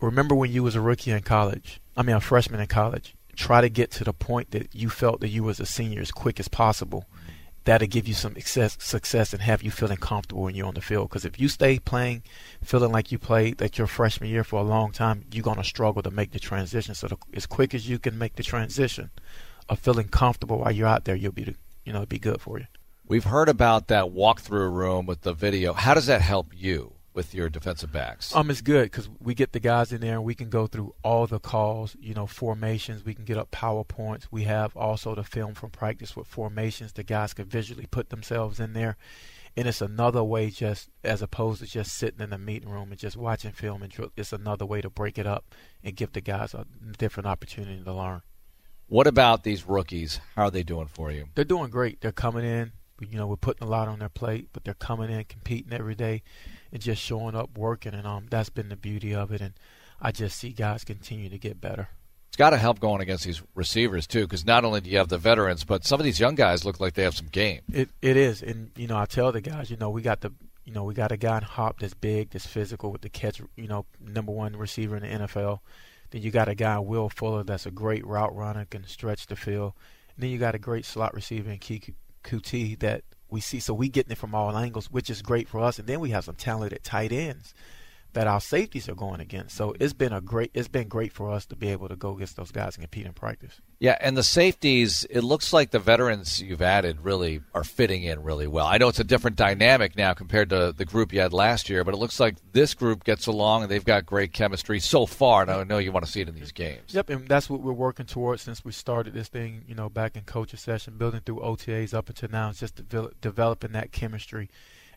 [0.00, 1.80] remember when you was a rookie in college?
[1.96, 3.14] I mean, a freshman in college.
[3.34, 6.10] Try to get to the point that you felt that you was a senior as
[6.10, 7.06] quick as possible
[7.66, 10.80] that'll give you some success, success and have you feeling comfortable when you're on the
[10.80, 11.08] field.
[11.08, 12.22] Because if you stay playing,
[12.62, 16.02] feeling like you played that your freshman year for a long time, you're gonna struggle
[16.02, 16.94] to make the transition.
[16.94, 19.10] So the, as quick as you can make the transition
[19.68, 21.54] of feeling comfortable while you're out there, you'll be,
[21.84, 22.66] you know, it'll be good for you.
[23.08, 25.72] We've heard about that walkthrough room with the video.
[25.72, 28.36] How does that help you with your defensive backs?
[28.36, 30.94] Um, it's good because we get the guys in there and we can go through
[31.02, 33.04] all the calls, you know, formations.
[33.04, 34.28] We can get up PowerPoints.
[34.30, 36.92] We have also the film from practice with formations.
[36.92, 38.96] The guys can visually put themselves in there.
[39.56, 43.00] And it's another way, just as opposed to just sitting in the meeting room and
[43.00, 44.12] just watching film and drill.
[44.14, 46.66] It's another way to break it up and give the guys a
[46.98, 48.20] different opportunity to learn.
[48.88, 50.20] What about these rookies?
[50.36, 51.28] How are they doing for you?
[51.34, 52.02] They're doing great.
[52.02, 52.72] They're coming in.
[53.00, 55.94] You know, we're putting a lot on their plate, but they're coming in, competing every
[55.94, 56.22] day,
[56.72, 59.40] and just showing up, working, and um, that's been the beauty of it.
[59.40, 59.54] And
[60.00, 61.88] I just see guys continue to get better.
[62.28, 65.08] It's got to help going against these receivers too, because not only do you have
[65.08, 67.62] the veterans, but some of these young guys look like they have some game.
[67.72, 70.32] It it is, and you know, I tell the guys, you know, we got the,
[70.64, 73.40] you know, we got a guy in Hop that's big, that's physical with the catch,
[73.56, 75.60] you know, number one receiver in the NFL.
[76.10, 79.36] Then you got a guy Will Fuller that's a great route runner, can stretch the
[79.36, 79.72] field.
[80.14, 83.60] And then you got a great slot receiver in Keke Coutee that we see.
[83.60, 85.78] So we getting it from all angles, which is great for us.
[85.78, 87.54] And then we have some talented tight ends
[88.12, 89.56] that our safeties are going against.
[89.56, 92.14] So it's been a great, it's been great for us to be able to go
[92.14, 93.60] against those guys and compete in practice.
[93.78, 98.22] Yeah, and the safeties, it looks like the veterans you've added really are fitting in
[98.22, 98.66] really well.
[98.66, 101.84] I know it's a different dynamic now compared to the group you had last year,
[101.84, 105.42] but it looks like this group gets along and they've got great chemistry so far.
[105.42, 106.94] And I know you want to see it in these games.
[106.94, 110.16] Yep, and that's what we're working towards since we started this thing, you know, back
[110.16, 112.48] in coach's session, building through OTAs up until now.
[112.48, 114.48] It's just develop, developing that chemistry,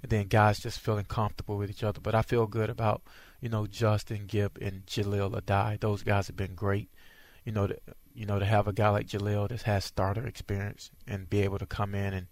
[0.02, 2.00] and then guys just feeling comfortable with each other.
[2.00, 3.02] But I feel good about,
[3.42, 5.82] you know, Justin Gibb and Jahleel Addae.
[5.82, 6.90] Those guys have been great.
[7.46, 7.78] You know, to,
[8.14, 11.58] you know, to have a guy like Jahleel that has starter experience and be able
[11.60, 12.28] to come in and,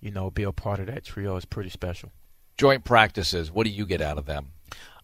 [0.00, 2.10] you know, be a part of that trio is pretty special.
[2.56, 3.50] joint practices.
[3.50, 4.52] What do you get out of them?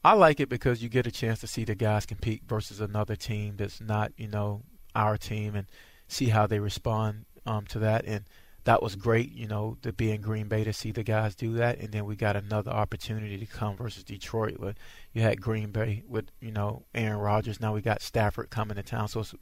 [0.05, 3.17] I like it because you get a chance to see the guys compete versus another
[3.17, 4.63] team that's not, you know,
[4.95, 5.67] our team and
[6.07, 8.05] see how they respond um, to that.
[8.05, 8.25] And
[8.67, 11.53] that was great, you know, to be in Green Bay to see the guys do
[11.55, 11.79] that.
[11.79, 14.59] And then we got another opportunity to come versus Detroit.
[14.59, 14.75] Where
[15.13, 17.61] you had Green Bay with, you know, Aaron Rodgers.
[17.61, 19.07] Now we got Stafford coming to town.
[19.07, 19.37] So it's a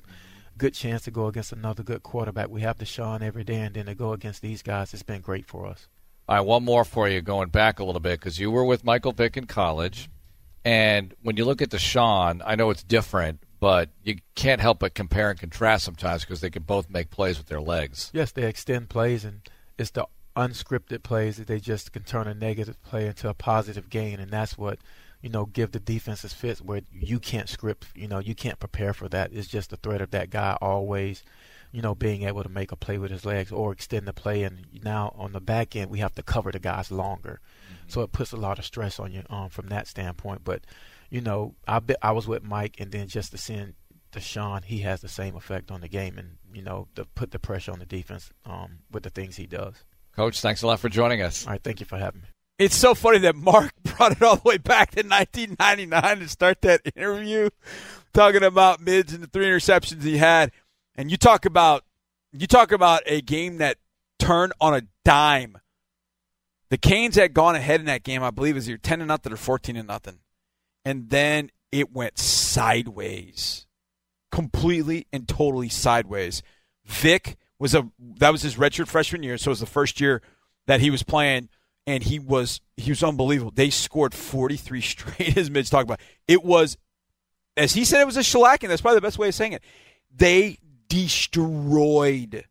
[0.58, 2.50] good chance to go against another good quarterback.
[2.50, 5.46] We have Deshaun every day, and then to go against these guys, it's been great
[5.46, 5.88] for us.
[6.28, 8.84] All right, one more for you going back a little bit because you were with
[8.84, 10.10] Michael Vick in college.
[10.66, 14.92] And when you look at Deshaun, I know it's different, but you can't help but
[14.92, 18.10] compare and contrast sometimes because they can both make plays with their legs.
[18.12, 19.40] Yes, they extend plays, and
[19.78, 23.88] it's the unscripted plays that they just can turn a negative play into a positive
[23.88, 24.80] gain, and that's what
[25.22, 28.92] you know give the defenses fits where you can't script, you know, you can't prepare
[28.92, 29.32] for that.
[29.32, 31.22] It's just the threat of that guy always,
[31.72, 34.42] you know, being able to make a play with his legs or extend the play.
[34.42, 37.40] And now on the back end, we have to cover the guys longer.
[37.86, 40.42] So it puts a lot of stress on you um, from that standpoint.
[40.44, 40.60] But
[41.14, 43.74] you know, I be, I was with Mike, and then just to send
[44.10, 47.38] Deshaun, he has the same effect on the game, and you know, to put the
[47.38, 49.76] pressure on the defense um, with the things he does.
[50.16, 51.46] Coach, thanks a lot for joining us.
[51.46, 52.28] All right, thank you for having me.
[52.58, 56.62] It's so funny that Mark brought it all the way back to 1999 to start
[56.62, 57.48] that interview,
[58.12, 60.50] talking about mids and the three interceptions he had,
[60.96, 61.84] and you talk about
[62.32, 63.78] you talk about a game that
[64.18, 65.58] turned on a dime
[66.70, 69.32] the Canes had gone ahead in that game, I believe, is either ten to nothing
[69.32, 70.18] or fourteen to nothing,
[70.84, 73.66] and then it went sideways,
[74.30, 76.42] completely and totally sideways.
[76.84, 80.22] Vick was a that was his redshirt freshman year, so it was the first year
[80.66, 81.48] that he was playing,
[81.86, 83.52] and he was he was unbelievable.
[83.54, 85.36] They scored forty three straight.
[85.36, 86.76] As Midge talked about, it was
[87.56, 88.68] as he said, it was a shellacking.
[88.68, 89.62] That's probably the best way of saying it.
[90.14, 92.44] They destroyed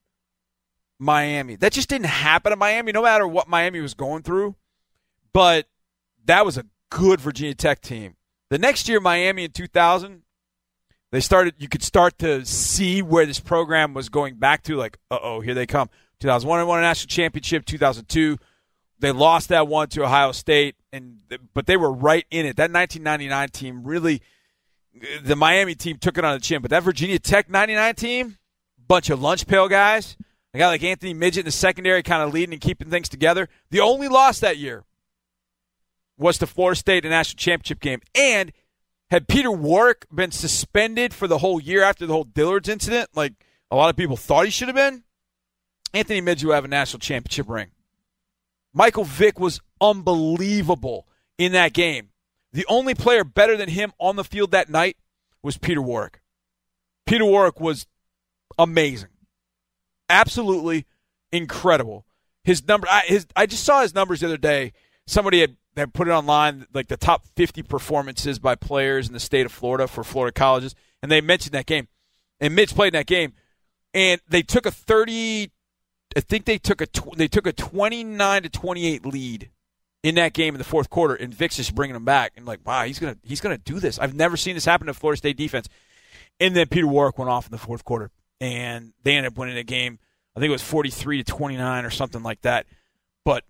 [1.00, 1.56] Miami.
[1.56, 4.56] That just didn't happen to Miami, no matter what Miami was going through.
[5.34, 5.68] But
[6.26, 8.16] that was a good Virginia Tech team.
[8.54, 10.22] The next year, Miami in 2000,
[11.12, 11.56] they started.
[11.58, 14.76] You could start to see where this program was going back to.
[14.76, 15.90] Like, uh oh, here they come.
[16.20, 17.66] 2001, they won a national championship.
[17.66, 18.38] 2002,
[19.00, 21.18] they lost that one to Ohio State, and
[21.56, 22.58] but they were right in it.
[22.58, 24.22] That 1999 team really,
[25.24, 26.62] the Miami team took it on the chin.
[26.62, 28.38] But that Virginia Tech 99 team,
[28.88, 30.16] bunch of lunch pail guys
[30.54, 33.50] a guy like Anthony Midget in the secondary kind of leading and keeping things together.
[33.72, 34.84] The only loss that year
[36.18, 38.02] was to Florida State the national championship game.
[38.16, 38.52] And
[39.10, 43.34] had Peter Warrick been suspended for the whole year after the whole Dillard's incident, like
[43.70, 45.04] a lot of people thought he should have been,
[45.94, 47.72] Anthony Midget would have a national championship ring.
[48.74, 52.10] Michael Vick was unbelievable in that game.
[52.54, 54.98] The only player better than him on the field that night
[55.44, 56.22] was Peter Warrick.
[57.06, 57.86] Peter Warrick was
[58.58, 59.10] amazing
[60.14, 60.86] absolutely
[61.32, 62.06] incredible.
[62.44, 64.74] His number, I, his, I just saw his numbers the other day.
[65.08, 69.20] Somebody had, had put it online, like the top 50 performances by players in the
[69.20, 71.88] state of Florida for Florida colleges, and they mentioned that game.
[72.40, 73.34] And Mitch played in that game,
[73.94, 75.52] and they took a 30.
[76.16, 79.50] I think they took a tw- they took a 29 to 28 lead
[80.04, 82.34] in that game in the fourth quarter, and Vick's just bringing them back.
[82.36, 83.98] And like, wow, he's gonna he's gonna do this.
[83.98, 85.68] I've never seen this happen to Florida State defense.
[86.40, 89.56] And then Peter Warrick went off in the fourth quarter and they ended up winning
[89.56, 90.00] the game.
[90.36, 92.66] I think it was 43 to 29 or something like that.
[93.24, 93.46] But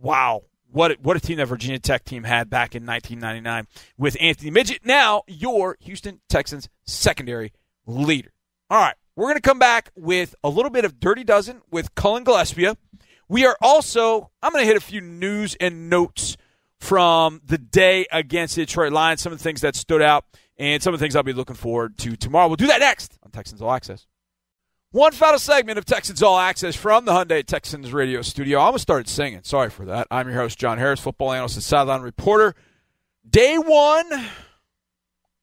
[0.00, 0.42] wow,
[0.74, 4.84] what what a team that Virginia Tech team had back in 1999 with Anthony Midget.
[4.84, 7.52] Now your Houston Texans secondary
[7.86, 8.32] leader.
[8.68, 11.94] All right, we're going to come back with a little bit of Dirty Dozen with
[11.94, 12.76] Cullen Gillaspia.
[13.28, 16.36] We are also I'm going to hit a few news and notes
[16.80, 20.24] from the day against the Detroit Lions, some of the things that stood out,
[20.58, 22.48] and some of the things I'll be looking forward to tomorrow.
[22.48, 24.06] We'll do that next on Texans All Access.
[24.94, 28.60] One final segment of Texans All Access from the Hyundai Texans radio studio.
[28.60, 29.40] I almost started singing.
[29.42, 30.06] Sorry for that.
[30.08, 32.54] I'm your host, John Harris, football analyst and sideline reporter.
[33.28, 34.12] Day one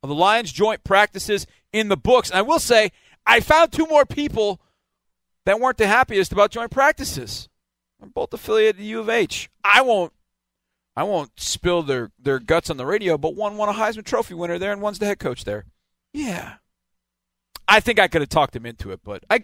[0.02, 2.30] of the Lions joint practices in the books.
[2.30, 2.94] And I will say,
[3.28, 4.62] I found two more people
[5.44, 7.50] that weren't the happiest about joint practices.
[8.00, 9.50] They're both affiliated to U of H.
[9.66, 10.14] I won't
[10.96, 14.34] I won't spill their, their guts on the radio, but one won a Heisman Trophy
[14.34, 15.66] winner there and one's the head coach there.
[16.14, 16.54] Yeah.
[17.68, 19.42] I think I could have talked him into it, but I,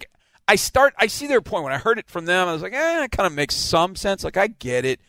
[0.47, 0.93] I start.
[0.97, 2.47] I see their point when I heard it from them.
[2.47, 4.23] I was like, eh, it kind of makes some sense.
[4.23, 4.99] Like I get it,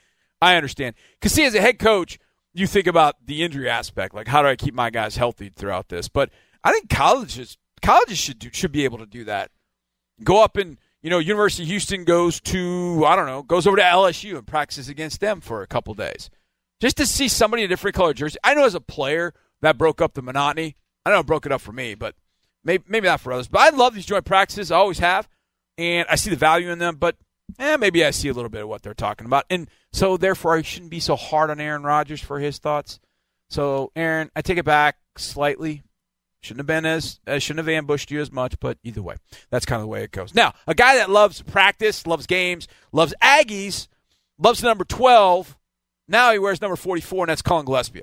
[0.40, 0.94] I understand.
[1.14, 2.18] Because see, as a head coach,
[2.54, 5.88] you think about the injury aspect, like how do I keep my guys healthy throughout
[5.88, 6.08] this?
[6.08, 6.30] But
[6.64, 9.50] I think colleges colleges should do, should be able to do that.
[10.22, 13.76] Go up and you know, University of Houston goes to I don't know, goes over
[13.76, 16.30] to LSU and practices against them for a couple days,
[16.80, 18.38] just to see somebody in a different color jersey.
[18.42, 20.76] I know as a player that broke up the monotony.
[21.06, 22.14] I know it broke it up for me, but
[22.64, 24.70] Maybe, maybe not for others, but I love these joint practices.
[24.70, 25.28] I always have,
[25.76, 26.96] and I see the value in them.
[26.96, 27.16] But
[27.58, 29.44] eh, maybe I see a little bit of what they're talking about.
[29.48, 33.00] And so, therefore, I shouldn't be so hard on Aaron Rodgers for his thoughts.
[33.48, 35.82] So, Aaron, I take it back slightly.
[36.40, 39.16] Shouldn't have been as, I shouldn't have ambushed you as much, but either way,
[39.50, 40.34] that's kind of the way it goes.
[40.34, 43.88] Now, a guy that loves practice, loves games, loves Aggies,
[44.38, 45.56] loves number 12.
[46.06, 48.02] Now he wears number 44, and that's Cullen Gillaspia.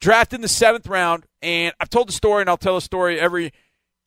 [0.00, 3.18] Drafted in the seventh round, and I've told the story, and I'll tell the story
[3.18, 3.52] every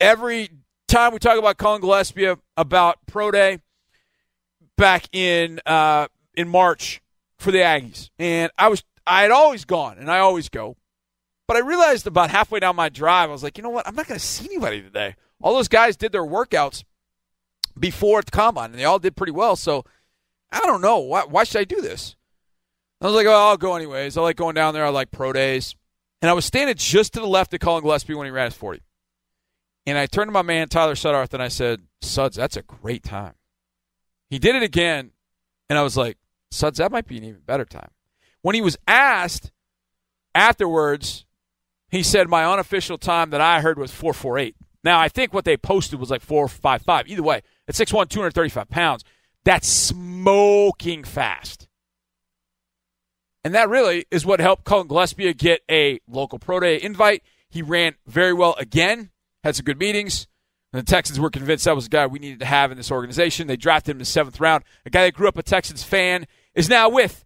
[0.00, 0.50] every
[0.88, 3.58] time we talk about Cullen Gillaspia about pro day
[4.76, 7.02] back in uh, in March
[7.38, 10.76] for the Aggies, and I was I had always gone, and I always go,
[11.48, 13.96] but I realized about halfway down my drive, I was like, you know what, I'm
[13.96, 15.16] not going to see anybody today.
[15.42, 16.84] All those guys did their workouts
[17.76, 19.56] before at the combine, and they all did pretty well.
[19.56, 19.84] So
[20.52, 21.24] I don't know why.
[21.24, 22.14] Why should I do this?
[23.00, 24.16] I was like, oh, I'll go anyways.
[24.16, 24.84] I like going down there.
[24.84, 25.74] I like pro days.
[26.22, 28.54] And I was standing just to the left of Cullen Gillaspia when he ran his
[28.54, 28.82] 40.
[29.86, 33.02] And I turned to my man, Tyler Sudarth, and I said, Suds, that's a great
[33.02, 33.34] time.
[34.28, 35.12] He did it again,
[35.68, 36.18] and I was like,
[36.50, 37.90] Suds, that might be an even better time.
[38.42, 39.50] When he was asked
[40.34, 41.24] afterwards,
[41.90, 44.54] he said, My unofficial time that I heard was 448.
[44.82, 47.08] Now, I think what they posted was like 455.
[47.08, 49.04] Either way, at 6'1, 235 pounds,
[49.44, 51.68] that's smoking fast.
[53.44, 57.22] And that really is what helped Cullen Gillaspia get a local pro day invite.
[57.48, 59.10] He ran very well again,
[59.42, 60.26] had some good meetings.
[60.72, 62.92] And the Texans were convinced that was a guy we needed to have in this
[62.92, 63.48] organization.
[63.48, 64.62] They drafted him in the seventh round.
[64.86, 67.24] A guy that grew up a Texans fan is now with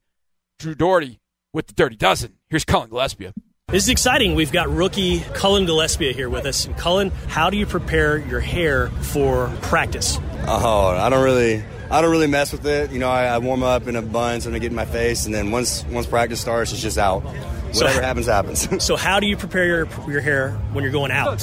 [0.59, 1.21] Drew Dougherty
[1.53, 2.39] with the Dirty Dozen.
[2.49, 3.33] Here's Cullen Gillaspia.
[3.69, 4.35] This is exciting.
[4.35, 6.65] We've got rookie Cullen Gillaspia here with us.
[6.65, 10.19] And Cullen, how do you prepare your hair for practice?
[10.47, 12.91] Oh, I don't really I don't really mess with it.
[12.91, 15.27] You know, I, I warm up in a bun, and I get in my face,
[15.27, 17.21] and then once once practice starts, it's just out.
[17.21, 18.85] Whatever so, happens, happens.
[18.85, 21.43] so, how do you prepare your your hair when you're going out?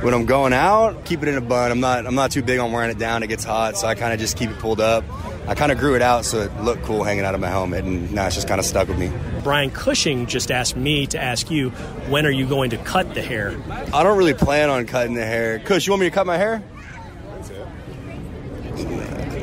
[0.00, 1.70] When I'm going out, keep it in a bun.
[1.70, 3.22] I'm not I'm not too big on wearing it down.
[3.22, 5.04] It gets hot, so I kind of just keep it pulled up.
[5.48, 7.84] I kind of grew it out so it looked cool hanging out of my helmet,
[7.84, 9.10] and now it's just kind of stuck with me.
[9.42, 11.70] Brian Cushing just asked me to ask you,
[12.10, 13.56] when are you going to cut the hair?
[13.94, 15.58] I don't really plan on cutting the hair.
[15.60, 16.62] Cush, you want me to cut my hair?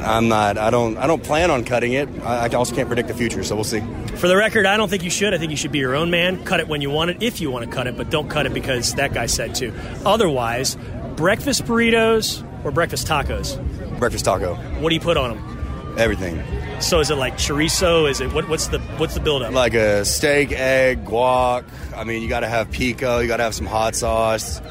[0.05, 0.57] I'm not.
[0.57, 0.97] I don't.
[0.97, 2.07] I don't plan on cutting it.
[2.21, 3.81] I, I also can't predict the future, so we'll see.
[4.15, 5.33] For the record, I don't think you should.
[5.33, 6.43] I think you should be your own man.
[6.45, 8.45] Cut it when you want it, if you want to cut it, but don't cut
[8.45, 9.73] it because that guy said to.
[10.05, 10.77] Otherwise,
[11.15, 13.59] breakfast burritos or breakfast tacos.
[13.99, 14.55] Breakfast taco.
[14.55, 15.95] What do you put on them?
[15.97, 16.41] Everything.
[16.81, 18.09] So is it like chorizo?
[18.09, 19.53] Is it what, what's the what's the buildup?
[19.53, 21.63] Like a steak, egg, guac.
[21.95, 23.19] I mean, you got to have pico.
[23.19, 24.61] You got to have some hot sauce.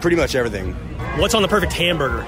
[0.00, 0.74] Pretty much everything.
[1.18, 2.26] What's on the perfect hamburger?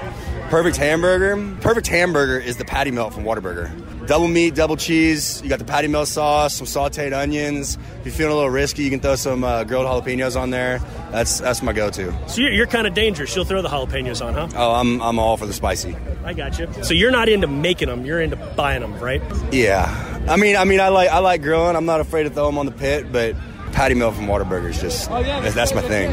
[0.49, 1.55] Perfect hamburger.
[1.61, 3.69] Perfect hamburger is the patty melt from Whataburger.
[4.07, 5.39] Double meat, double cheese.
[5.43, 7.77] You got the patty melt sauce, some sautéed onions.
[7.99, 10.79] If you're feeling a little risky, you can throw some uh, grilled jalapenos on there.
[11.11, 12.11] That's that's my go-to.
[12.27, 13.35] So you're, you're kind of dangerous.
[13.35, 14.47] You'll throw the jalapenos on, huh?
[14.55, 15.95] Oh, I'm I'm all for the spicy.
[16.25, 16.67] I got you.
[16.81, 18.03] So you're not into making them.
[18.03, 19.21] You're into buying them, right?
[19.51, 19.85] Yeah.
[20.27, 21.75] I mean, I mean, I like I like grilling.
[21.75, 23.35] I'm not afraid to throw them on the pit, but
[23.71, 26.09] patty melt from Whataburger is just that's my thing.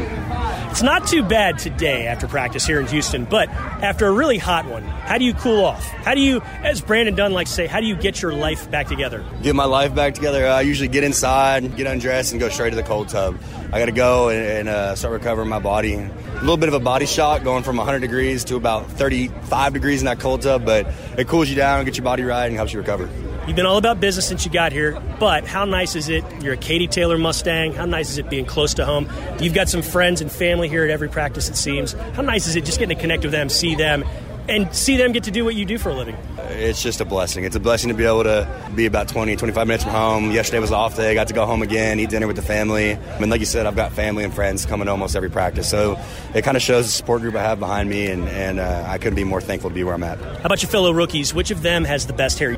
[0.77, 4.67] It's not too bad today after practice here in Houston, but after a really hot
[4.67, 5.83] one, how do you cool off?
[5.83, 8.69] How do you, as Brandon Dunn likes to say, how do you get your life
[8.69, 9.25] back together?
[9.41, 10.45] Get my life back together.
[10.45, 13.39] I usually get inside, get undressed, and go straight to the cold tub.
[13.73, 15.95] I got to go and, and uh, start recovering my body.
[15.95, 20.01] A little bit of a body shock going from 100 degrees to about 35 degrees
[20.01, 20.85] in that cold tub, but
[21.17, 23.09] it cools you down, gets your body right, and helps you recover.
[23.47, 26.25] You've been all about business since you got here, but how nice is it?
[26.43, 27.71] You're a Katy Taylor Mustang.
[27.71, 29.09] How nice is it being close to home?
[29.39, 31.93] You've got some friends and family here at every practice, it seems.
[31.93, 34.03] How nice is it just getting to connect with them, see them,
[34.49, 36.17] and see them get to do what you do for a living?
[36.49, 37.45] It's just a blessing.
[37.45, 40.31] It's a blessing to be able to be about 20, 25 minutes from home.
[40.31, 41.09] Yesterday was off day.
[41.09, 42.95] I got to go home again, eat dinner with the family.
[42.95, 45.69] I mean, like you said, I've got family and friends coming to almost every practice.
[45.69, 45.97] So
[46.35, 48.97] it kind of shows the support group I have behind me, and, and uh, I
[48.97, 50.19] couldn't be more thankful to be where I'm at.
[50.19, 51.33] How about your fellow rookies?
[51.33, 52.57] Which of them has the best hair?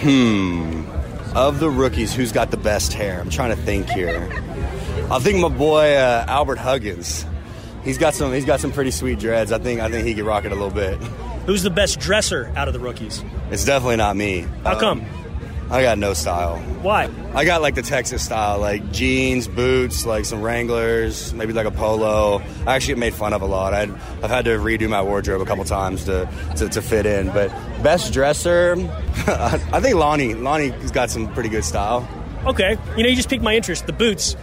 [0.00, 0.84] Hmm.
[1.36, 3.20] Of the rookies, who's got the best hair?
[3.20, 4.28] I'm trying to think here.
[5.10, 7.26] I think my boy uh, Albert Huggins.
[7.82, 8.32] He's got some.
[8.32, 9.52] He's got some pretty sweet dreads.
[9.52, 9.80] I think.
[9.80, 10.96] I think he could rock it a little bit.
[11.46, 13.22] Who's the best dresser out of the rookies?
[13.50, 14.46] It's definitely not me.
[14.62, 15.04] How come?
[15.70, 16.58] I got no style.
[16.82, 17.08] Why?
[17.34, 21.70] I got like the Texas style, like jeans, boots, like some Wranglers, maybe like a
[21.70, 22.42] polo.
[22.66, 23.72] I actually get made fun of a lot.
[23.72, 27.28] i have had to redo my wardrobe a couple times to, to, to fit in.
[27.28, 27.48] But
[27.82, 28.76] best dresser,
[29.26, 30.34] I think Lonnie.
[30.34, 32.06] Lonnie's got some pretty good style.
[32.46, 32.76] Okay.
[32.96, 33.86] You know, you just piqued my interest.
[33.86, 34.34] The boots.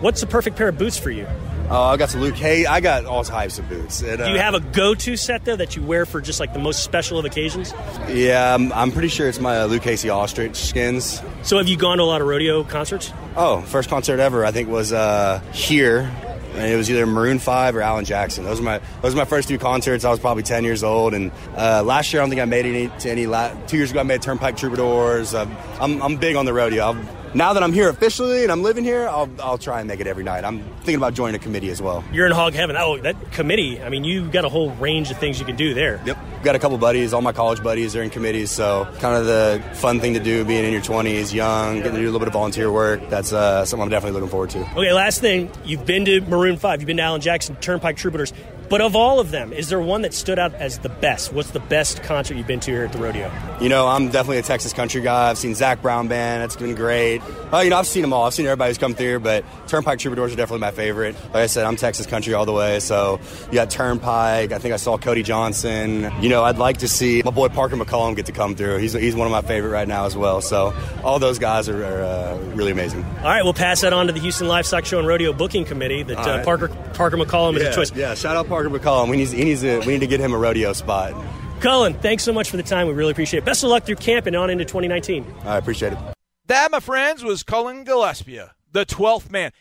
[0.00, 1.26] What's the perfect pair of boots for you?
[1.70, 2.66] Oh, I got some Lucchese.
[2.66, 4.00] I got all types of boots.
[4.02, 6.40] And, uh, Do you uh, have a go-to set though that you wear for just
[6.40, 7.74] like the most special of occasions?
[8.08, 11.22] Yeah, I'm, I'm pretty sure it's my uh, Lucchese ostrich skins.
[11.42, 13.12] So have you gone to a lot of rodeo concerts?
[13.36, 16.10] Oh, first concert ever I think was uh, here
[16.58, 18.44] and it was either Maroon Five or Alan Jackson.
[18.44, 20.04] Those were my those were my first two concerts.
[20.04, 22.66] I was probably 10 years old, and uh, last year I don't think I made
[22.66, 23.26] any to any.
[23.26, 25.34] La- two years ago I made Turnpike Troubadours.
[25.34, 25.46] Uh,
[25.80, 26.84] I'm I'm big on the rodeo.
[26.84, 30.00] I'll, now that I'm here officially and I'm living here, I'll, I'll try and make
[30.00, 30.44] it every night.
[30.44, 32.04] I'm thinking about joining a committee as well.
[32.12, 32.76] You're in hog heaven.
[32.78, 33.80] Oh, that committee.
[33.82, 36.00] I mean, you've got a whole range of things you can do there.
[36.04, 36.18] Yep.
[36.42, 37.12] Got a couple buddies.
[37.12, 40.44] All my college buddies are in committees, so kind of the fun thing to do
[40.44, 43.00] being in your 20s, young, getting to do a little bit of volunteer work.
[43.08, 44.60] That's uh, something I'm definitely looking forward to.
[44.60, 45.50] Okay, last thing.
[45.64, 48.32] You've been to Maroon 5, you've been to Alan Jackson, Turnpike Troubadours.
[48.68, 51.32] But of all of them, is there one that stood out as the best?
[51.32, 53.32] What's the best concert you've been to here at the rodeo?
[53.60, 55.30] You know, I'm definitely a Texas country guy.
[55.30, 56.42] I've seen Zac Brown Band.
[56.42, 57.22] That's been great.
[57.52, 58.24] Uh, you know, I've seen them all.
[58.24, 61.14] I've seen everybody who's come through, but Turnpike Troubadours are definitely my favorite.
[61.32, 62.80] Like I said, I'm Texas country all the way.
[62.80, 64.52] So you got Turnpike.
[64.52, 66.12] I think I saw Cody Johnson.
[66.20, 68.76] You know, I'd like to see my boy Parker McCollum get to come through.
[68.78, 70.42] He's, he's one of my favorite right now as well.
[70.42, 73.02] So all those guys are, are uh, really amazing.
[73.04, 76.02] All right, we'll pass that on to the Houston Livestock Show and Rodeo Booking Committee
[76.02, 76.44] that uh, right.
[76.44, 77.94] Parker Parker McCollum is a choice.
[77.94, 79.08] yeah, shout out Parker McCollum.
[79.10, 81.14] We need, he needs to, we need to get him a rodeo spot.
[81.60, 82.86] Cullen, thanks so much for the time.
[82.86, 83.44] We really appreciate it.
[83.44, 85.26] Best of luck through camp and on into 2019.
[85.44, 85.98] I appreciate it.
[86.46, 89.52] That, my friends, was Cullen Gillaspia, the 12th man.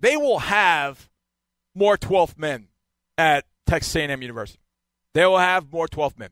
[0.00, 1.08] They will have
[1.74, 2.68] more 12th men
[3.16, 4.60] at Texas A&M University.
[5.14, 6.30] They will have more 12th men.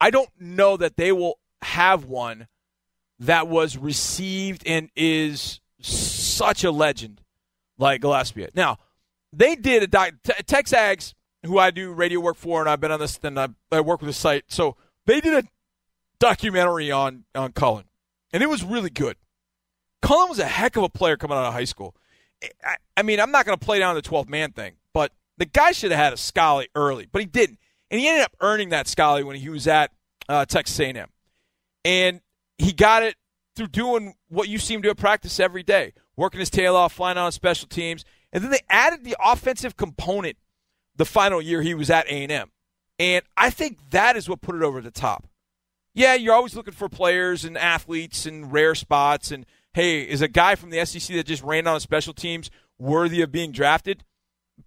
[0.00, 2.48] I don't know that they will have one
[3.18, 7.20] that was received and is such a legend
[7.78, 8.48] like Gillaspia.
[8.54, 8.78] Now,
[9.32, 11.14] they did a doc, Te- TexAgs,
[11.44, 14.00] who I do radio work for, and I've been on this, and I, I work
[14.00, 14.44] with the site.
[14.48, 14.76] So
[15.06, 15.48] they did a
[16.18, 17.84] documentary on on Cullen,
[18.32, 19.16] and it was really good.
[20.02, 21.94] Cullen was a heck of a player coming out of high school.
[22.64, 25.44] I, I mean, I'm not going to play down the 12th man thing, but the
[25.44, 27.58] guy should have had a Scully early, but he didn't,
[27.90, 29.90] and he ended up earning that Scully when he was at
[30.28, 31.08] uh, Texas A&M,
[31.84, 32.20] and
[32.56, 33.16] he got it
[33.56, 37.30] through doing what you seem to practice every day, working his tail off, flying on
[37.32, 40.36] special teams, and then they added the offensive component
[41.00, 42.50] the final year he was at A&M,
[42.98, 45.26] and I think that is what put it over the top.
[45.94, 49.30] Yeah, you're always looking for players and athletes and rare spots.
[49.32, 53.22] And hey, is a guy from the SEC that just ran on special teams worthy
[53.22, 54.04] of being drafted?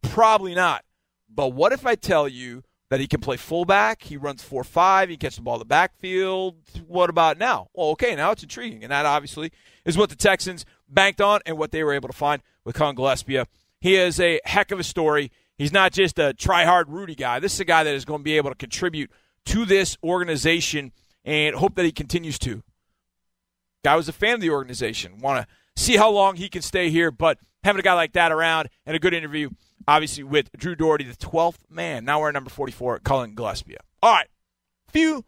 [0.01, 0.83] Probably not.
[1.29, 4.01] But what if I tell you that he can play fullback?
[4.01, 6.55] He runs 4 5, he catches the ball in the backfield.
[6.87, 7.67] What about now?
[7.75, 8.81] Well, okay, now it's intriguing.
[8.81, 9.51] And that obviously
[9.85, 12.95] is what the Texans banked on and what they were able to find with Cullen
[12.95, 13.45] Gillaspia.
[13.79, 15.31] He is a heck of a story.
[15.57, 17.39] He's not just a try hard Rudy guy.
[17.39, 19.11] This is a guy that is going to be able to contribute
[19.45, 20.91] to this organization
[21.25, 22.63] and hope that he continues to.
[23.83, 25.19] Guy was a fan of the organization.
[25.19, 28.31] Want to see how long he can stay here, but having a guy like that
[28.31, 29.49] around and a good interview,
[29.87, 32.05] obviously, with Drew Dougherty, the 12th man.
[32.05, 33.77] Now we're at number 44, Cullen Gillaspia.
[34.01, 34.27] All right.
[34.89, 35.25] Few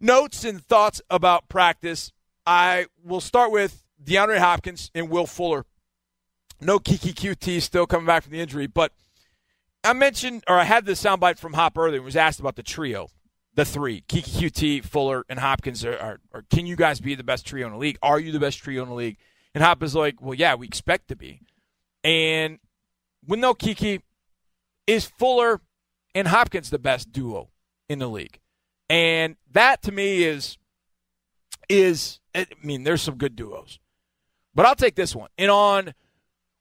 [0.00, 2.12] notes and thoughts about practice.
[2.46, 5.66] I will start with DeAndre Hopkins and Will Fuller.
[6.60, 8.92] No Keke Coutee still coming back from the injury, but
[9.82, 12.62] I mentioned, or I had this soundbite from Hop earlier and was asked about the
[12.62, 13.08] trio,
[13.54, 15.84] the three, Keke Coutee, Fuller, and Hopkins.
[15.84, 17.98] Are, are, are, can you guys be the best trio in the league?
[18.02, 19.16] Are you the best trio in the league?
[19.54, 21.40] And Hop is like, well, yeah, we expect to be.
[22.04, 22.58] And
[23.26, 24.02] with no Keke,
[24.86, 25.60] is Fuller
[26.14, 27.50] and Hopkins the best duo
[27.88, 28.40] in the league?
[28.88, 30.58] And that to me is
[31.68, 33.78] is I mean, there's some good duos.
[34.54, 35.30] But I'll take this one.
[35.38, 35.94] And on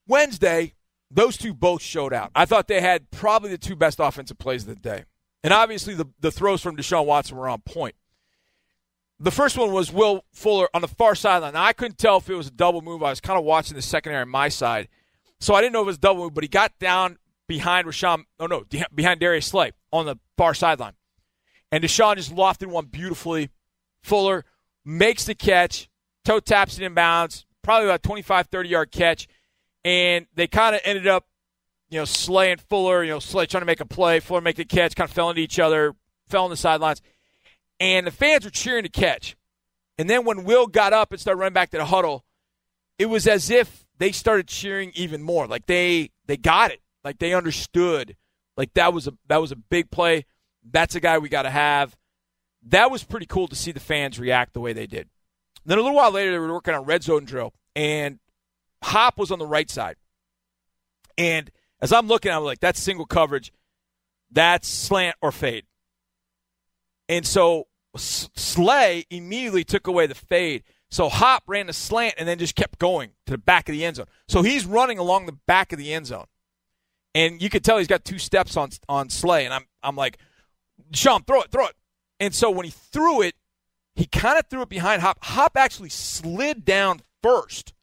[0.07, 0.73] Wednesday,
[1.11, 2.31] those two both showed out.
[2.35, 5.05] I thought they had probably the two best offensive plays of the day.
[5.43, 7.95] And obviously, the, the throws from Deshaun Watson were on point.
[9.19, 11.53] The first one was Will Fuller on the far sideline.
[11.53, 13.03] Now, I couldn't tell if it was a double move.
[13.03, 14.87] I was kind of watching the secondary on my side.
[15.39, 17.87] So I didn't know if it was a double move, but he got down behind
[17.87, 20.93] Rashawn, oh no, behind Darius Slay on the far sideline.
[21.71, 23.49] And Deshaun just lofted one beautifully.
[24.03, 24.45] Fuller
[24.85, 25.89] makes the catch,
[26.23, 29.27] toe taps it in bounds, probably about 25, 30 yard catch.
[29.85, 31.25] And they kind of ended up
[31.89, 34.57] you know, Slay and Fuller, you know, Slay trying to make a play, Fuller make
[34.57, 35.95] the catch, kind of fell into each other,
[36.27, 37.01] fell on the sidelines.
[37.79, 39.35] And the fans were cheering to catch.
[39.97, 42.25] And then when Will got up and started running back to the huddle,
[42.97, 45.47] it was as if they started cheering even more.
[45.47, 46.81] Like they they got it.
[47.03, 48.15] Like they understood.
[48.55, 50.25] Like that was a that was a big play.
[50.69, 51.95] That's a guy we got to have.
[52.67, 55.09] That was pretty cool to see the fans react the way they did.
[55.65, 58.19] Then a little while later, they were working on red zone drill, and
[58.83, 59.95] Hop was on the right side.
[61.17, 61.51] And
[61.81, 63.51] as I'm looking, I'm like, that's single coverage.
[64.31, 65.65] That's slant or fade.
[67.07, 70.63] And so Slay immediately took away the fade.
[70.91, 73.85] So Hop ran the slant and then just kept going to the back of the
[73.85, 74.07] end zone.
[74.27, 76.25] So he's running along the back of the end zone.
[77.15, 79.45] And you could tell he's got two steps on on Slay.
[79.45, 80.19] And I'm I'm like,
[80.93, 81.75] Sean, throw it, throw it.
[82.19, 83.35] And so when he threw it,
[83.95, 85.17] he kind of threw it behind Hop.
[85.23, 87.73] Hop actually slid down first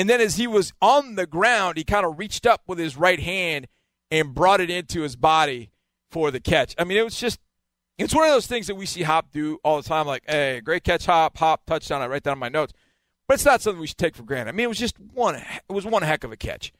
[0.00, 2.96] And then as he was on the ground, he kind of reached up with his
[2.96, 3.66] right hand
[4.10, 5.72] and brought it into his body
[6.10, 6.74] for the catch.
[6.78, 7.38] I mean, it was just,
[7.98, 10.06] it's one of those things that we see Hop do all the time.
[10.06, 12.00] Like, hey, great catch, Hop, Hop, touchdown.
[12.00, 12.72] I write down my notes.
[13.28, 14.48] But it's not something we should take for granted.
[14.48, 16.72] I mean, it was just one, it was one heck of a catch.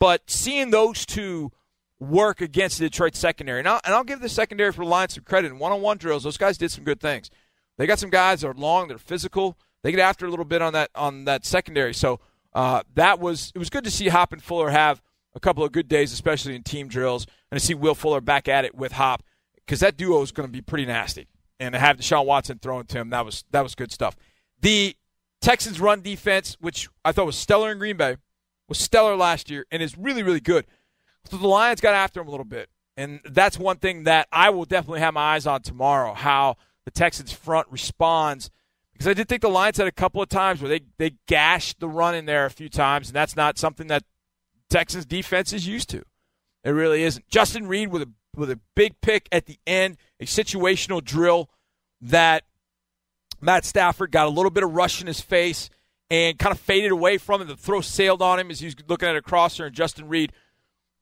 [0.00, 1.52] But seeing those two
[2.00, 5.14] work against the Detroit secondary, and I'll, and I'll give the secondary for the Lions
[5.14, 5.52] some credit.
[5.52, 7.30] In one-on-one drills, those guys did some good things.
[7.76, 9.56] They got some guys that are long, they're physical.
[9.84, 11.94] They get after a little bit on that on that secondary.
[11.94, 12.18] So
[12.54, 15.02] uh, that was it was good to see Hop and Fuller have
[15.34, 18.48] a couple of good days, especially in team drills, and to see Will Fuller back
[18.48, 19.22] at it with Hop
[19.56, 21.28] because that duo is going to be pretty nasty.
[21.60, 24.16] And to have Deshaun Watson throwing to him, that was that was good stuff.
[24.60, 24.96] The
[25.40, 28.16] Texans' run defense, which I thought was stellar in Green Bay,
[28.68, 30.66] was stellar last year and is really really good.
[31.30, 34.50] So the Lions got after him a little bit, and that's one thing that I
[34.50, 36.14] will definitely have my eyes on tomorrow.
[36.14, 38.50] How the Texans' front responds
[38.98, 41.78] because I did think the Lions had a couple of times where they they gashed
[41.78, 44.02] the run in there a few times, and that's not something that
[44.68, 46.02] Texans defense is used to.
[46.64, 47.28] It really isn't.
[47.28, 51.48] Justin Reid with a with a big pick at the end, a situational drill
[52.00, 52.42] that
[53.40, 55.70] Matt Stafford got a little bit of rush in his face
[56.10, 57.44] and kind of faded away from it.
[57.44, 60.32] The throw sailed on him as he was looking at a crosser, and Justin Reid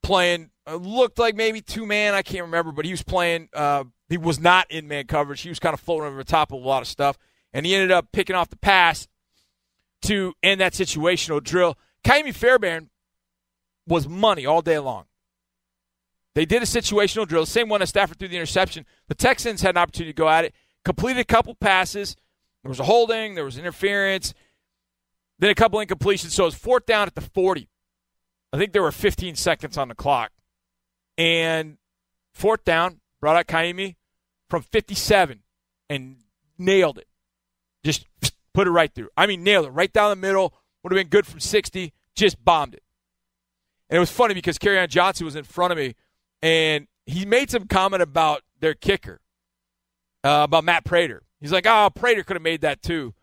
[0.03, 2.13] playing uh, looked like maybe two man.
[2.13, 3.49] I can't remember, but he was playing.
[3.55, 5.41] Uh, he was not in man coverage.
[5.41, 7.17] He was kind of floating over the top of a lot of stuff
[7.53, 9.09] and he ended up picking off the pass
[10.03, 11.77] to end that situational drill.
[12.05, 12.91] Ka'imi Fairbairn
[13.87, 15.05] was money all day long.
[16.35, 18.85] They did a situational drill, same one as Stafford threw the interception.
[19.09, 22.15] The Texans had an opportunity to go at it, completed a couple passes.
[22.63, 24.35] There was a holding, there was interference,
[25.39, 26.31] then a couple incompletions.
[26.31, 27.69] So it was fourth down at the 40.
[28.53, 30.31] I think there were 15 seconds on the clock.
[31.17, 31.79] And
[32.35, 33.97] fourth down, brought out Ka'imi
[34.51, 35.43] from 57
[35.89, 36.17] and
[36.59, 37.09] nailed it.
[37.87, 38.05] Just
[38.53, 39.11] put it right through.
[39.17, 40.53] I mean, nailed it right down the middle.
[40.83, 41.93] Would have been good from 60.
[42.17, 42.83] Just bombed it.
[43.89, 45.95] And it was funny because Kerryon Johnson was in front of me,
[46.43, 49.21] and he made some comment about their kicker,
[50.25, 51.23] uh, about Matt Prater.
[51.41, 53.15] He's like, "Oh, Prater could have made that too,"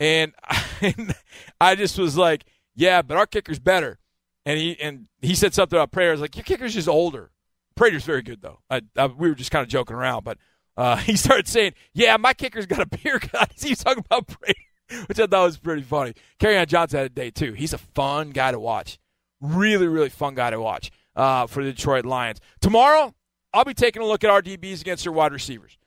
[0.00, 0.32] and,
[0.80, 1.14] and
[1.60, 2.44] I just was like,
[2.74, 3.98] "Yeah, but our kicker's better."
[4.46, 6.08] And he and he said something about Prater.
[6.08, 7.32] I was like, "Your kicker's just older."
[7.74, 8.60] Prater's very good though.
[8.70, 10.38] I, I, we were just kind of joking around, but
[10.76, 14.26] uh, he started saying, "Yeah, my kicker's got a beer gut." He was talking about
[14.26, 16.14] Brady, which I thought was pretty funny.
[16.38, 17.52] Kerryon Johnson had a day too.
[17.52, 18.98] He's a fun guy to watch.
[19.40, 22.40] Really, really fun guy to watch uh, for the Detroit Lions.
[22.60, 23.14] Tomorrow,
[23.52, 25.78] I'll be taking a look at our DBs against their wide receivers.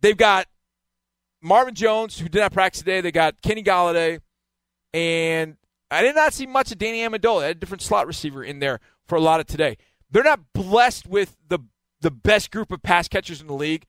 [0.00, 0.46] They've got
[1.42, 3.00] Marvin Jones, who did not practice today.
[3.00, 4.20] They got Kenny Golladay,
[4.92, 5.56] and
[5.90, 7.40] I did not see much of Danny Amendola.
[7.40, 9.78] They had a different slot receiver in there for a lot of today.
[10.10, 11.60] They're not blessed with the
[12.00, 13.86] the best group of pass catchers in the league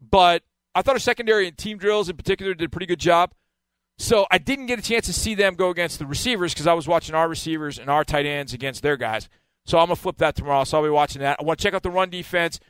[0.00, 0.42] but
[0.74, 3.32] I thought our secondary and team drills in particular did a pretty good job.
[3.98, 6.72] So I didn't get a chance to see them go against the receivers because I
[6.72, 9.28] was watching our receivers and our tight ends against their guys.
[9.66, 10.64] So I'm gonna flip that tomorrow.
[10.64, 11.38] So I'll be watching that.
[11.40, 12.60] I want to check out the run defense.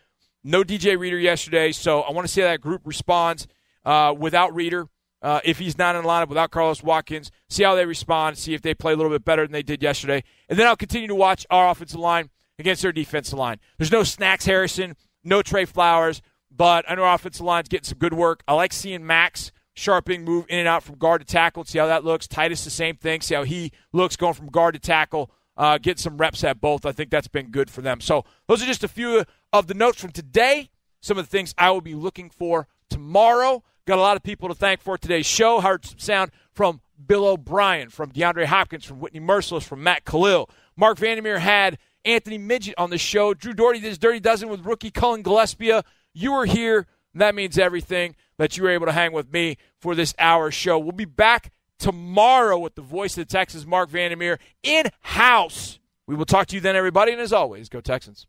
[0.43, 3.47] No DJ Reader yesterday, so I want to see how that group responds
[3.85, 4.89] uh, without Reader.
[5.21, 8.55] Uh, if he's not in the lineup without Carlos Watkins, see how they respond, see
[8.55, 10.23] if they play a little bit better than they did yesterday.
[10.49, 13.59] And then I'll continue to watch our offensive line against their defensive line.
[13.77, 16.23] There's no Snacks Harrison, no Trey Flowers.
[16.59, 18.43] But our offensive line's getting some good work.
[18.47, 21.65] I like seeing Max Scharping move in and out from guard to tackle.
[21.65, 22.27] See how that looks.
[22.27, 23.21] Tytus, the same thing.
[23.21, 25.31] See how he looks going from guard to tackle.
[25.57, 26.85] Uh, get some reps at both.
[26.85, 28.01] I think that's been good for them.
[28.01, 30.71] So those are just a few of the notes from today.
[31.01, 33.63] Some of the things I will be looking for tomorrow.
[33.87, 35.61] Got a lot of people to thank for today's show.
[35.61, 40.51] Heard some sound from Bill O'Brien, from DeAndre Hopkins, from Whitney Mercilus, from Matt Kalil.
[40.77, 43.33] Marc Vandermeer had Anthony Midget on the show.
[43.33, 45.85] Drew Dougherty did his Dirty Dozen with rookie Cullen Gillaspia.
[46.19, 46.87] You were here.
[47.15, 50.77] That means everything that you were able to hang with me for this hour show.
[50.77, 55.79] We'll be back tomorrow with the voice of the Texans, Marc Vandermeer, in house.
[56.09, 57.13] We will talk to you then, everybody.
[57.13, 58.27] And as always, go Texans.